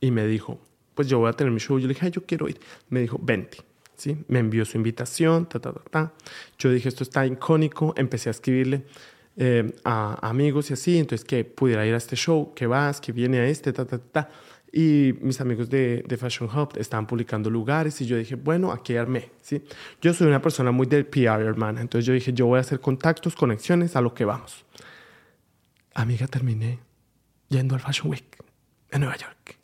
[0.00, 0.60] Y me dijo,
[0.94, 1.78] pues yo voy a tener mi show.
[1.78, 2.60] Yo le dije, yo quiero ir.
[2.88, 3.58] Me dijo, vente.
[3.96, 4.24] ¿Sí?
[4.28, 6.12] Me envió su invitación, ta, ta, ta, ta.
[6.58, 7.94] Yo dije, esto está icónico.
[7.96, 8.84] Empecé a escribirle
[9.36, 13.12] eh, a, amigos y así, entonces que pudiera ir a este show, que vas, que
[13.12, 14.28] viene a este, ta, ta, ta.
[14.72, 18.96] Y mis amigos de, de, Fashion Hub estaban publicando lugares y yo dije, bueno, aquí
[18.96, 19.62] armé, ¿sí?
[20.00, 21.82] Yo soy una persona muy del PR, hermana.
[21.82, 24.64] Entonces yo dije, yo voy a hacer contactos, conexiones, a lo que vamos.
[25.94, 26.78] Amiga, terminé
[27.48, 28.42] yendo al Fashion Week
[28.90, 29.58] en Nueva York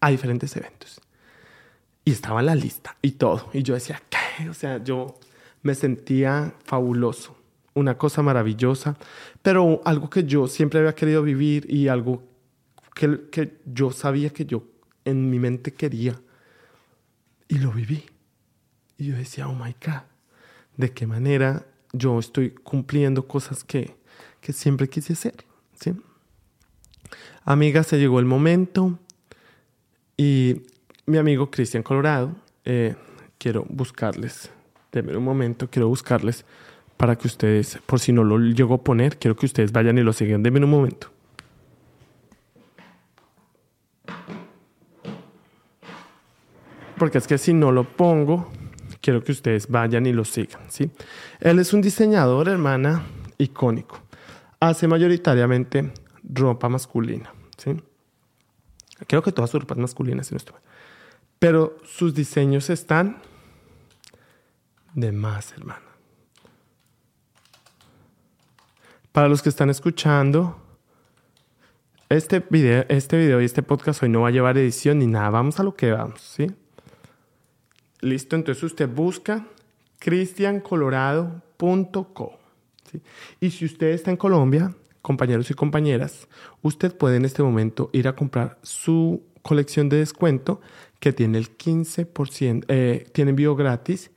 [0.00, 1.00] a diferentes eventos.
[2.04, 3.50] Y estaba en la lista y todo.
[3.52, 4.48] Y yo decía, ¿qué?
[4.48, 5.14] O sea, yo
[5.62, 7.37] me sentía fabuloso,
[7.74, 8.96] una cosa maravillosa,
[9.42, 12.22] pero algo que yo siempre había querido vivir y algo
[12.94, 14.64] que, que yo sabía que yo
[15.04, 16.20] en mi mente quería.
[17.48, 18.04] Y lo viví.
[18.98, 20.02] Y yo decía, oh my God,
[20.76, 23.96] ¿de qué manera yo estoy cumpliendo cosas que,
[24.40, 25.44] que siempre quise hacer?
[25.80, 25.94] ¿sí?
[27.44, 28.98] Amiga, se llegó el momento
[30.16, 30.62] y
[31.06, 32.96] mi amigo Cristian Colorado, eh,
[33.38, 34.50] quiero buscarles,
[34.92, 36.44] denme un momento, quiero buscarles
[36.98, 40.02] para que ustedes, por si no lo llego a poner, quiero que ustedes vayan y
[40.02, 40.42] lo sigan.
[40.42, 41.10] Denme un momento.
[46.98, 48.50] Porque es que si no lo pongo,
[49.00, 50.60] quiero que ustedes vayan y lo sigan.
[50.68, 50.90] ¿sí?
[51.38, 53.06] Él es un diseñador, hermana,
[53.38, 54.00] icónico.
[54.58, 55.92] Hace mayoritariamente
[56.24, 57.32] ropa masculina.
[57.56, 57.80] ¿sí?
[59.06, 60.56] Creo que todas sus ropas masculinas, si.
[61.38, 63.18] Pero sus diseños están
[64.94, 65.87] de más, hermano.
[69.18, 70.56] Para los que están escuchando,
[72.08, 75.30] este video, este video y este podcast hoy no va a llevar edición ni nada.
[75.30, 76.46] Vamos a lo que vamos, ¿sí?
[78.00, 79.44] Listo, entonces usted busca
[79.98, 82.38] cristiancolorado.co.
[83.40, 86.28] Y si usted está en Colombia, compañeros y compañeras,
[86.62, 90.60] usted puede en este momento ir a comprar su colección de descuento
[91.00, 94.12] que tiene el 15%, eh, tiene envío gratis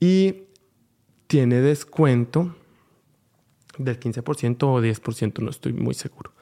[0.00, 0.48] y
[1.28, 2.56] tiene descuento
[3.78, 6.32] del 15% o 10%, no estoy muy seguro.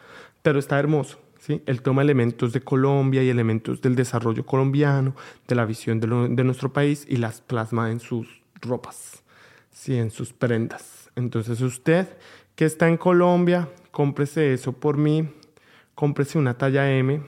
[0.42, 1.18] Pero está hermoso.
[1.38, 1.62] ¿sí?
[1.66, 5.14] Él toma elementos de Colombia y elementos del desarrollo colombiano,
[5.46, 9.22] de la visión de, nuestro país y las plasma en sus ropas,
[9.70, 9.96] ¿sí?
[9.96, 11.10] en sus prendas.
[11.16, 12.08] Entonces usted
[12.54, 15.28] que está en Colombia, cómprese eso por mí,
[15.94, 17.20] cómprese una talla M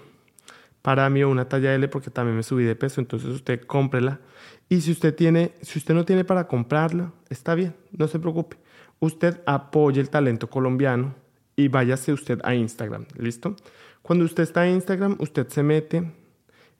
[0.82, 4.20] para mí una talla L porque también me subí de peso, entonces usted cómprela.
[4.68, 8.56] Y si usted tiene, si usted no tiene para comprarla, está bien, no se preocupe.
[9.02, 11.16] Usted apoye el talento colombiano
[11.56, 13.56] y váyase usted a Instagram, ¿listo?
[14.00, 16.12] Cuando usted está en Instagram, usted se mete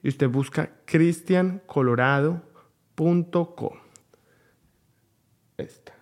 [0.01, 3.77] y usted busca cristiancolorado.co.
[5.57, 5.93] Esta.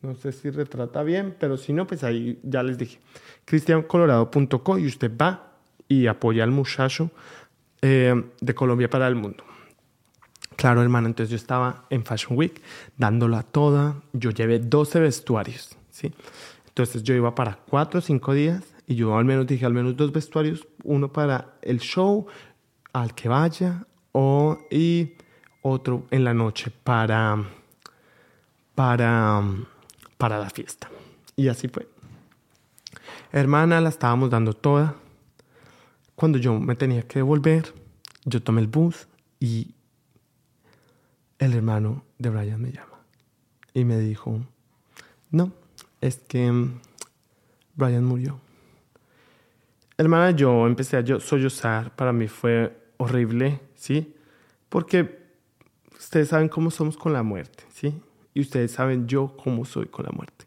[0.00, 2.98] No sé si retrata bien, pero si no, pues ahí ya les dije.
[3.44, 5.52] cristiancolorado.co y usted va
[5.86, 7.12] y apoya al muchacho
[7.80, 9.44] eh, de Colombia para el mundo.
[10.56, 12.60] Claro, hermano, entonces yo estaba en Fashion Week
[12.96, 13.96] dándola toda.
[14.12, 16.12] Yo llevé 12 vestuarios, ¿sí?
[16.68, 19.96] Entonces yo iba para 4 o 5 días y yo al menos dije al menos
[19.96, 22.26] dos vestuarios, uno para el show
[22.92, 25.14] al que vaya o, y
[25.62, 27.42] otro en la noche para,
[28.74, 29.42] para,
[30.18, 30.90] para la fiesta.
[31.36, 31.88] Y así fue.
[33.32, 34.94] Hermana, la estábamos dando toda.
[36.14, 37.72] Cuando yo me tenía que devolver,
[38.24, 39.08] yo tomé el bus
[39.40, 39.74] y
[41.44, 43.00] el hermano de Brian me llama
[43.74, 44.40] y me dijo,
[45.30, 45.52] no,
[46.00, 46.80] es que mm,
[47.74, 48.38] Brian murió.
[49.96, 54.14] Hermana, yo empecé a sollozar, para mí fue horrible, ¿sí?
[54.68, 55.18] Porque
[55.98, 58.00] ustedes saben cómo somos con la muerte, ¿sí?
[58.34, 60.46] Y ustedes saben yo cómo soy con la muerte.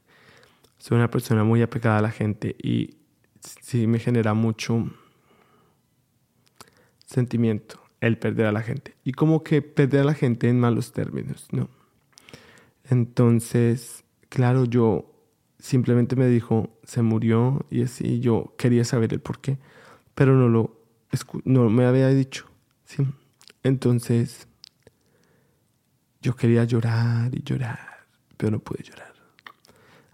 [0.77, 2.95] Soy una persona muy apegada a la gente y
[3.41, 4.85] sí me genera mucho
[7.05, 8.95] sentimiento el perder a la gente.
[9.03, 11.69] Y como que perder a la gente en malos términos, ¿no?
[12.89, 15.11] Entonces, claro, yo
[15.59, 19.57] simplemente me dijo, se murió y así yo quería saber el por qué,
[20.13, 20.85] pero no lo
[21.45, 22.45] no me había dicho,
[22.83, 23.07] ¿sí?
[23.63, 24.47] Entonces,
[26.21, 29.13] yo quería llorar y llorar, pero no pude llorar.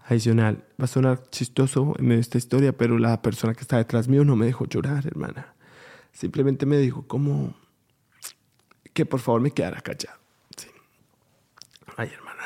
[0.04, 4.24] Adicional, va a sonar chistoso en esta historia, pero la persona que está detrás mío
[4.24, 5.54] no me dejó llorar, hermana.
[6.12, 7.54] Simplemente me dijo como
[8.92, 10.20] que por favor me quedara callado.
[11.96, 12.42] Ay, hermana.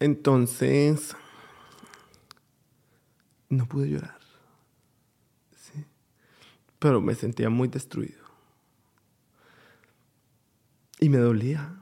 [0.00, 1.16] Entonces,
[3.48, 4.18] no pude llorar.
[5.56, 5.84] Sí.
[6.78, 8.24] Pero me sentía muy destruido.
[10.98, 11.80] Y me dolía.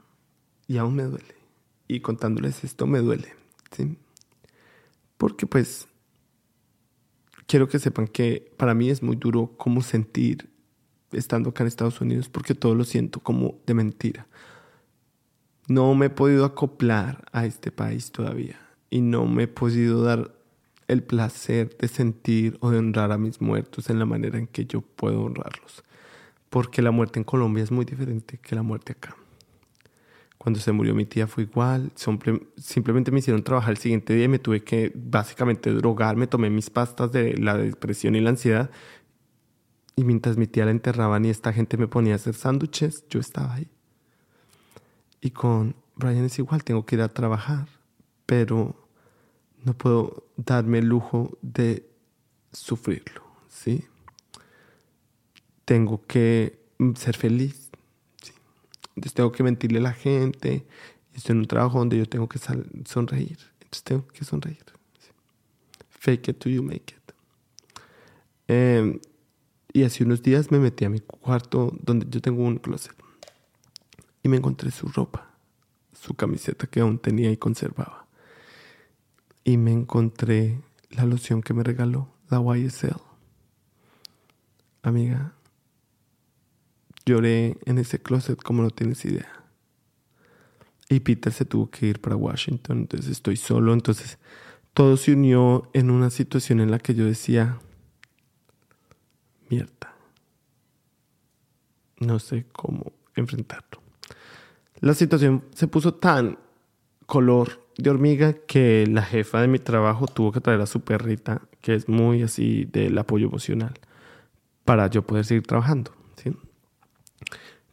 [0.69, 1.35] Y aún me duele.
[1.89, 3.35] Y contándoles esto me duele.
[3.75, 3.99] ¿sí?
[5.17, 5.89] Porque pues
[7.53, 10.49] quiero que sepan que para mí es muy duro cómo sentir
[11.13, 14.27] estando acá en Estados Unidos porque todo lo siento como de mentira.
[15.69, 20.35] No me he podido acoplar a este país todavía y no me he podido dar
[20.89, 24.65] el placer de sentir o de honrar a mis muertos en la manera en que
[24.65, 25.85] yo puedo honrarlos.
[26.49, 29.15] Porque la muerte en Colombia es muy diferente que la muerte acá.
[30.43, 31.93] Cuando se murió mi tía fue igual.
[32.57, 36.17] Simplemente me hicieron trabajar el siguiente día y me tuve que básicamente drogar.
[36.17, 38.69] Me tomé mis pastas de la depresión y la ansiedad.
[39.95, 43.21] Y mientras mi tía la enterraban y esta gente me ponía a hacer sándwiches, yo
[43.21, 43.69] estaba ahí.
[45.21, 47.69] Y con Brian es igual, tengo que ir a trabajar,
[48.27, 48.75] pero
[49.63, 51.89] no puedo darme el lujo de
[52.51, 53.85] sufrirlo, ¿sí?
[55.65, 56.59] Tengo que
[56.97, 57.62] ser feliz
[58.95, 60.67] entonces tengo que mentirle a la gente.
[61.15, 63.39] Estoy en un trabajo donde yo tengo que sonreír.
[63.55, 64.65] Entonces tengo que sonreír.
[65.91, 67.13] Fake it till you make it.
[68.49, 69.01] Em,
[69.73, 72.95] y hace unos días me metí a mi cuarto donde yo tengo un closet.
[74.23, 75.31] Y me encontré su ropa,
[75.99, 78.07] su camiseta que aún tenía y conservaba.
[79.45, 83.01] Y me encontré la loción que me regaló, la YSL.
[84.83, 85.35] Amiga,
[87.05, 89.43] lloré en ese closet como no tienes idea.
[90.89, 94.19] Y Peter se tuvo que ir para Washington, entonces estoy solo, entonces
[94.75, 97.59] todo se unió en una situación en la que yo decía,
[99.49, 99.95] mierda,
[101.99, 103.81] no sé cómo enfrentarlo.
[104.81, 106.39] La situación se puso tan
[107.07, 111.43] color de hormiga que la jefa de mi trabajo tuvo que traer a su perrita,
[111.61, 113.75] que es muy así del apoyo emocional,
[114.65, 116.02] para yo poder seguir trabajando.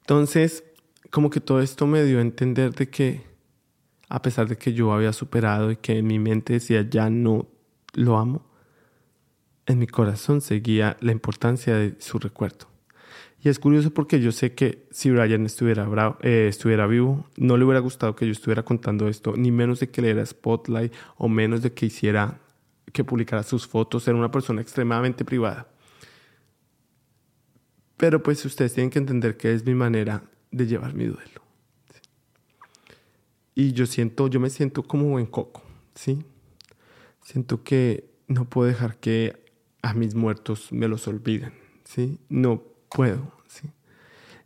[0.02, 0.64] Entonces,
[1.12, 3.24] como que todo esto me dio a entender de que,
[4.10, 7.48] a pesar de que yo había superado y que en mi mente decía ya no
[7.94, 8.46] lo amo,
[9.66, 12.68] en mi corazón seguía la importancia de su recuerdo.
[13.42, 15.88] Y es curioso porque yo sé que si Brian estuviera,
[16.22, 19.90] eh, estuviera vivo, no le hubiera gustado que yo estuviera contando esto, ni menos de
[19.90, 22.40] que le diera spotlight o menos de que hiciera
[22.92, 24.08] que publicara sus fotos.
[24.08, 25.68] Era una persona extremadamente privada.
[28.00, 31.42] Pero pues ustedes tienen que entender que es mi manera de llevar mi duelo.
[33.54, 35.64] Y yo siento, yo me siento como buen coco,
[35.96, 36.24] ¿sí?
[37.22, 39.44] Siento que no puedo dejar que
[39.82, 41.52] a mis muertos me los olviden,
[41.84, 42.22] ¿sí?
[42.30, 43.70] No puedo, ¿sí?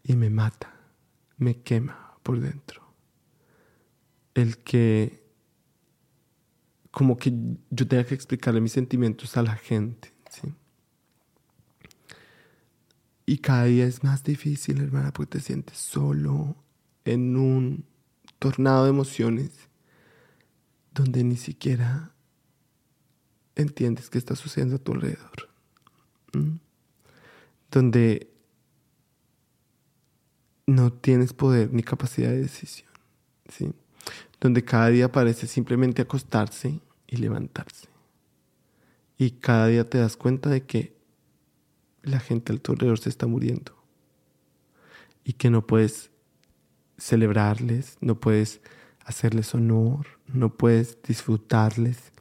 [0.04, 0.74] Y me mata,
[1.38, 2.82] me quema por dentro.
[4.34, 5.28] El que,
[6.90, 7.32] como que
[7.70, 10.56] yo tenga que explicarle mis sentimientos a la gente, ¿sí?
[13.26, 16.56] Y cada día es más difícil, hermana, porque te sientes solo
[17.06, 17.86] en un
[18.40, 19.52] tornado de emociones
[20.94, 22.14] donde ni siquiera
[23.56, 25.50] entiendes qué está sucediendo a tu alrededor.
[27.72, 28.34] Donde
[30.66, 32.92] no tienes poder ni capacidad de decisión,
[33.50, 33.72] ¿sí?
[34.40, 37.88] Donde cada día parece simplemente acostarse y levantarse.
[39.18, 40.98] Y cada día te das cuenta de que
[42.04, 43.74] la gente al alrededor se está muriendo.
[45.24, 46.12] Y que no puedes
[46.98, 48.62] celebrarles, no puedes
[49.06, 52.12] hacerles honor, no puedes disfrutarles,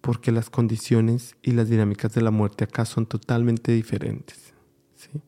[0.00, 4.52] porque las condiciones y las dinámicas de la muerte acá son totalmente diferentes.
[4.96, 5.20] ¿sí?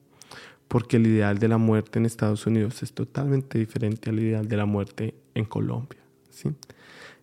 [0.72, 4.57] porque el ideal de la muerte en Estados Unidos es totalmente diferente al ideal de
[4.57, 6.01] la muerte en Colombia.
[6.30, 6.49] ¿sí?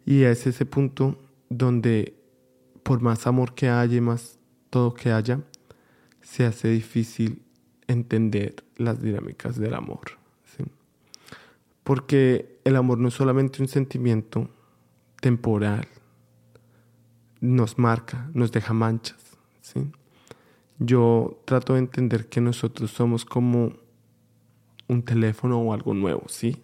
[0.06, 1.18] Y es ese punto
[1.50, 2.14] donde
[2.84, 4.38] por más amor que haya y más
[4.70, 5.40] todo que haya,
[6.30, 7.42] se hace difícil
[7.88, 10.18] entender las dinámicas del amor.
[10.46, 10.64] ¿sí?
[11.84, 14.50] Porque el amor no es solamente un sentimiento
[15.22, 15.88] temporal,
[17.42, 19.38] nos marca, nos deja manchas.
[19.62, 19.92] ¿sí?
[20.80, 23.74] yo trato de entender que nosotros somos como
[24.88, 26.64] un teléfono o algo nuevo, ¿sí?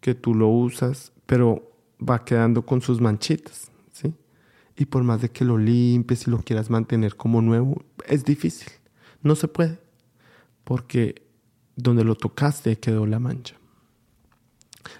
[0.00, 1.70] Que tú lo usas, pero
[2.00, 4.14] va quedando con sus manchitas, ¿sí?
[4.76, 8.72] Y por más de que lo limpies y lo quieras mantener como nuevo, es difícil.
[9.24, 9.80] No se puede,
[10.62, 11.24] porque
[11.76, 13.56] donde lo tocaste quedó la mancha.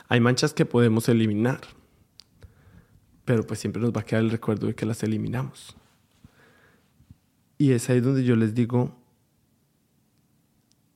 [0.08, 1.60] Hay manchas que podemos eliminar,
[3.24, 5.76] pero pues siempre nos va a quedar el recuerdo de que las eliminamos.
[7.58, 8.96] Y es ahí donde yo les digo,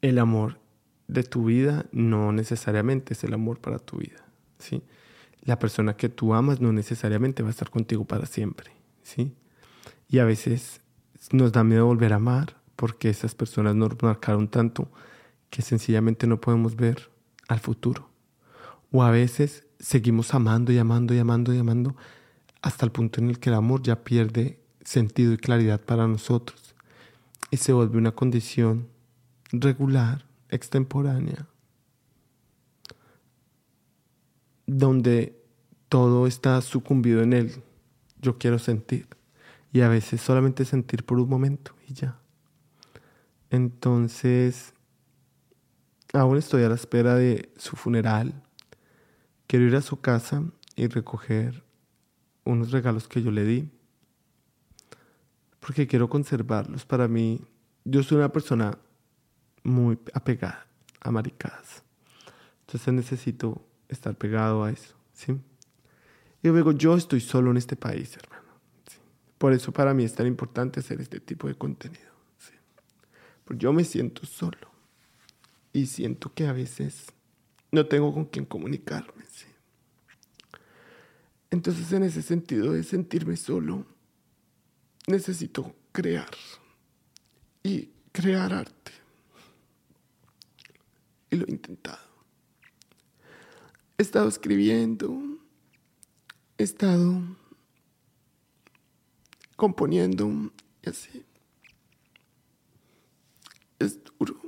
[0.01, 0.59] el amor
[1.07, 4.24] de tu vida no necesariamente es el amor para tu vida,
[4.59, 4.83] ¿sí?
[5.43, 8.72] La persona que tú amas no necesariamente va a estar contigo para siempre,
[9.03, 9.35] ¿sí?
[10.09, 10.81] Y a veces
[11.31, 14.89] nos da miedo volver a amar porque esas personas nos marcaron tanto
[15.51, 17.11] que sencillamente no podemos ver
[17.49, 18.09] al futuro.
[18.93, 21.97] O a veces seguimos amando y amando y amando y amando
[22.62, 26.76] hasta el punto en el que el amor ya pierde sentido y claridad para nosotros
[27.51, 28.87] y se vuelve una condición
[29.51, 31.49] regular, extemporánea,
[34.68, 35.37] donde
[35.89, 37.62] todo está sucumbido en él.
[38.22, 39.09] Yo quiero sentir
[39.72, 42.20] y a veces solamente sentir por un momento y ya.
[43.51, 44.74] Entonces,
[46.12, 48.42] aún estoy a la espera de su funeral.
[49.46, 50.42] Quiero ir a su casa
[50.76, 51.64] y recoger
[52.44, 53.70] unos regalos que yo le di
[55.68, 56.86] porque quiero conservarlos.
[56.86, 57.42] Para mí,
[57.84, 58.78] yo soy una persona
[59.62, 60.66] muy apegada
[61.01, 61.82] a maricadas.
[62.61, 65.38] Entonces necesito estar pegado a eso, ¿sí?
[66.42, 68.49] Y luego yo estoy solo en este país, hermano.
[69.36, 72.17] Por eso para mí es tan importante hacer este tipo de contenido, ¿sí?
[73.57, 74.70] Yo me siento solo
[75.72, 77.07] y siento que a veces
[77.70, 79.18] no tengo con quién comunicarme.
[81.51, 83.86] Entonces en ese sentido de sentirme solo,
[85.07, 86.30] necesito crear
[87.62, 88.92] y crear arte.
[91.30, 92.07] Y lo he intentado.
[93.96, 95.20] He estado escribiendo,
[96.59, 97.22] he estado
[99.57, 101.24] componiendo y así.
[103.79, 104.41] Es duro.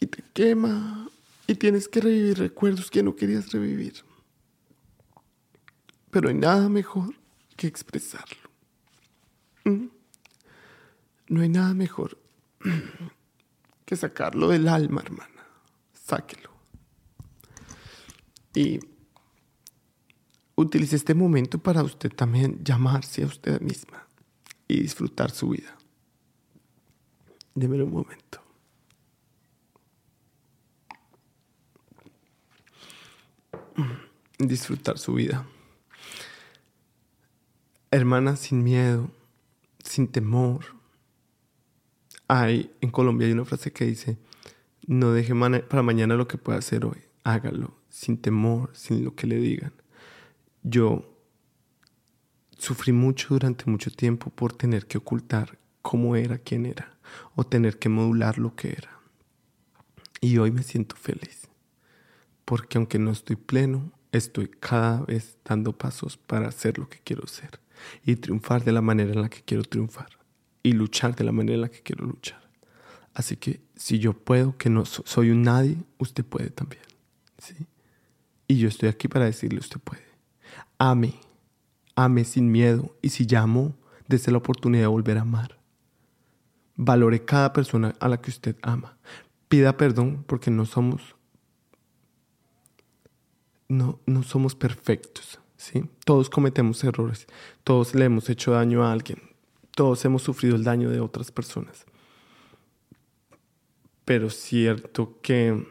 [0.00, 1.08] Y te quema
[1.46, 3.94] y tienes que revivir recuerdos que no querías revivir.
[6.10, 7.14] Pero hay nada mejor
[7.56, 8.50] que expresarlo.
[9.64, 9.86] ¿Mm?
[11.28, 12.18] No hay nada mejor
[13.84, 15.30] que sacarlo del alma, hermana.
[15.92, 16.50] Sáquelo.
[18.54, 18.78] Y
[20.54, 24.06] utilice este momento para usted también llamarse a usted misma
[24.68, 25.76] y disfrutar su vida.
[27.54, 28.40] Deme un momento.
[34.38, 35.46] Disfrutar su vida.
[37.90, 39.08] Hermana sin miedo,
[39.84, 40.64] sin temor.
[42.26, 44.18] Hay en Colombia hay una frase que dice,
[44.86, 45.34] no deje
[45.68, 49.72] para mañana lo que pueda hacer hoy, hágalo sin temor, sin lo que le digan.
[50.62, 51.04] Yo
[52.58, 56.93] sufrí mucho durante mucho tiempo por tener que ocultar cómo era, quién era,
[57.34, 58.90] o tener que modular lo que era.
[60.20, 61.48] Y hoy me siento feliz,
[62.44, 67.26] porque aunque no estoy pleno, estoy cada vez dando pasos para hacer lo que quiero
[67.26, 67.60] ser
[68.04, 70.08] y triunfar de la manera en la que quiero triunfar
[70.62, 72.42] y luchar de la manera en la que quiero luchar.
[73.12, 76.82] Así que si yo puedo, que no soy un nadie, usted puede también.
[77.38, 77.66] ¿sí?
[78.48, 80.02] Y yo estoy aquí para decirle, usted puede.
[80.78, 81.14] Ame,
[81.94, 83.76] ame sin miedo y si llamo,
[84.08, 85.58] desde la oportunidad de volver a amar.
[86.76, 88.96] Valore cada persona a la que usted ama.
[89.48, 91.14] Pida perdón porque no somos
[93.68, 95.84] no, no somos perfectos, ¿sí?
[96.04, 97.26] Todos cometemos errores,
[97.64, 99.18] todos le hemos hecho daño a alguien,
[99.74, 101.84] todos hemos sufrido el daño de otras personas.
[104.04, 105.66] Pero cierto que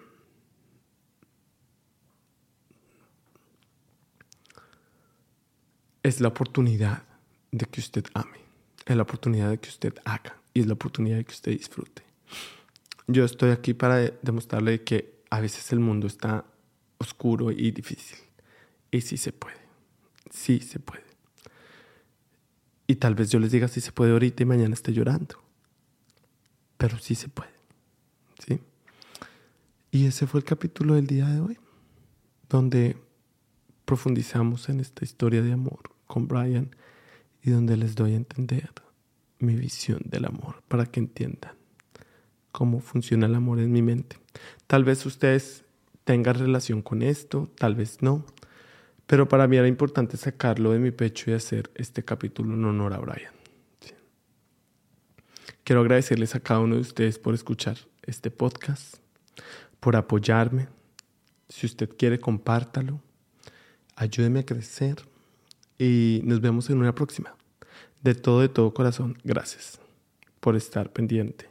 [6.01, 7.03] es la oportunidad
[7.51, 8.39] de que usted ame,
[8.85, 12.03] es la oportunidad de que usted haga y es la oportunidad de que usted disfrute.
[13.07, 16.45] Yo estoy aquí para demostrarle que a veces el mundo está
[16.97, 18.17] oscuro y difícil.
[18.91, 19.57] Y sí se puede,
[20.29, 21.03] sí se puede.
[22.87, 25.41] Y tal vez yo les diga si se puede ahorita y mañana esté llorando.
[26.77, 27.51] Pero sí se puede.
[28.45, 28.59] ¿Sí?
[29.91, 31.57] Y ese fue el capítulo del día de hoy,
[32.49, 32.97] donde
[33.85, 36.75] profundizamos en esta historia de amor con Brian
[37.41, 38.82] y donde les doy a entender
[39.43, 41.53] mi visión del amor para que entiendan
[42.51, 44.17] cómo funciona el amor en mi mente.
[44.67, 45.65] Tal vez ustedes
[46.03, 48.25] tengan relación con esto, tal vez no,
[49.07, 52.93] pero para mí era importante sacarlo de mi pecho y hacer este capítulo en honor
[52.93, 53.33] a Brian.
[55.63, 58.97] Quiero agradecerles a cada uno de ustedes por escuchar este podcast,
[59.79, 60.67] por apoyarme.
[61.47, 63.01] Si usted quiere, compártalo.
[63.95, 64.97] Ayúdeme a crecer
[65.77, 67.35] y nos vemos en una próxima.
[68.03, 69.79] De todo, de todo corazón, gracias
[70.39, 71.49] por estar pendiente.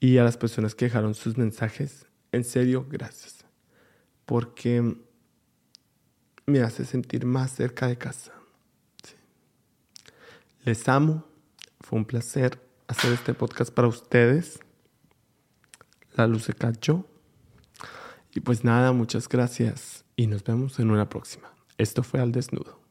[0.00, 3.44] Y a las personas que dejaron sus mensajes, en serio, gracias.
[4.26, 4.96] Porque
[6.46, 8.32] me hace sentir más cerca de casa.
[10.64, 11.24] Les amo.
[11.80, 14.58] Fue un placer hacer este podcast para ustedes.
[16.16, 17.04] La luz se cayó.
[18.34, 21.52] Y pues nada, muchas gracias y nos vemos en una próxima.
[21.76, 22.87] Esto fue al desnudo.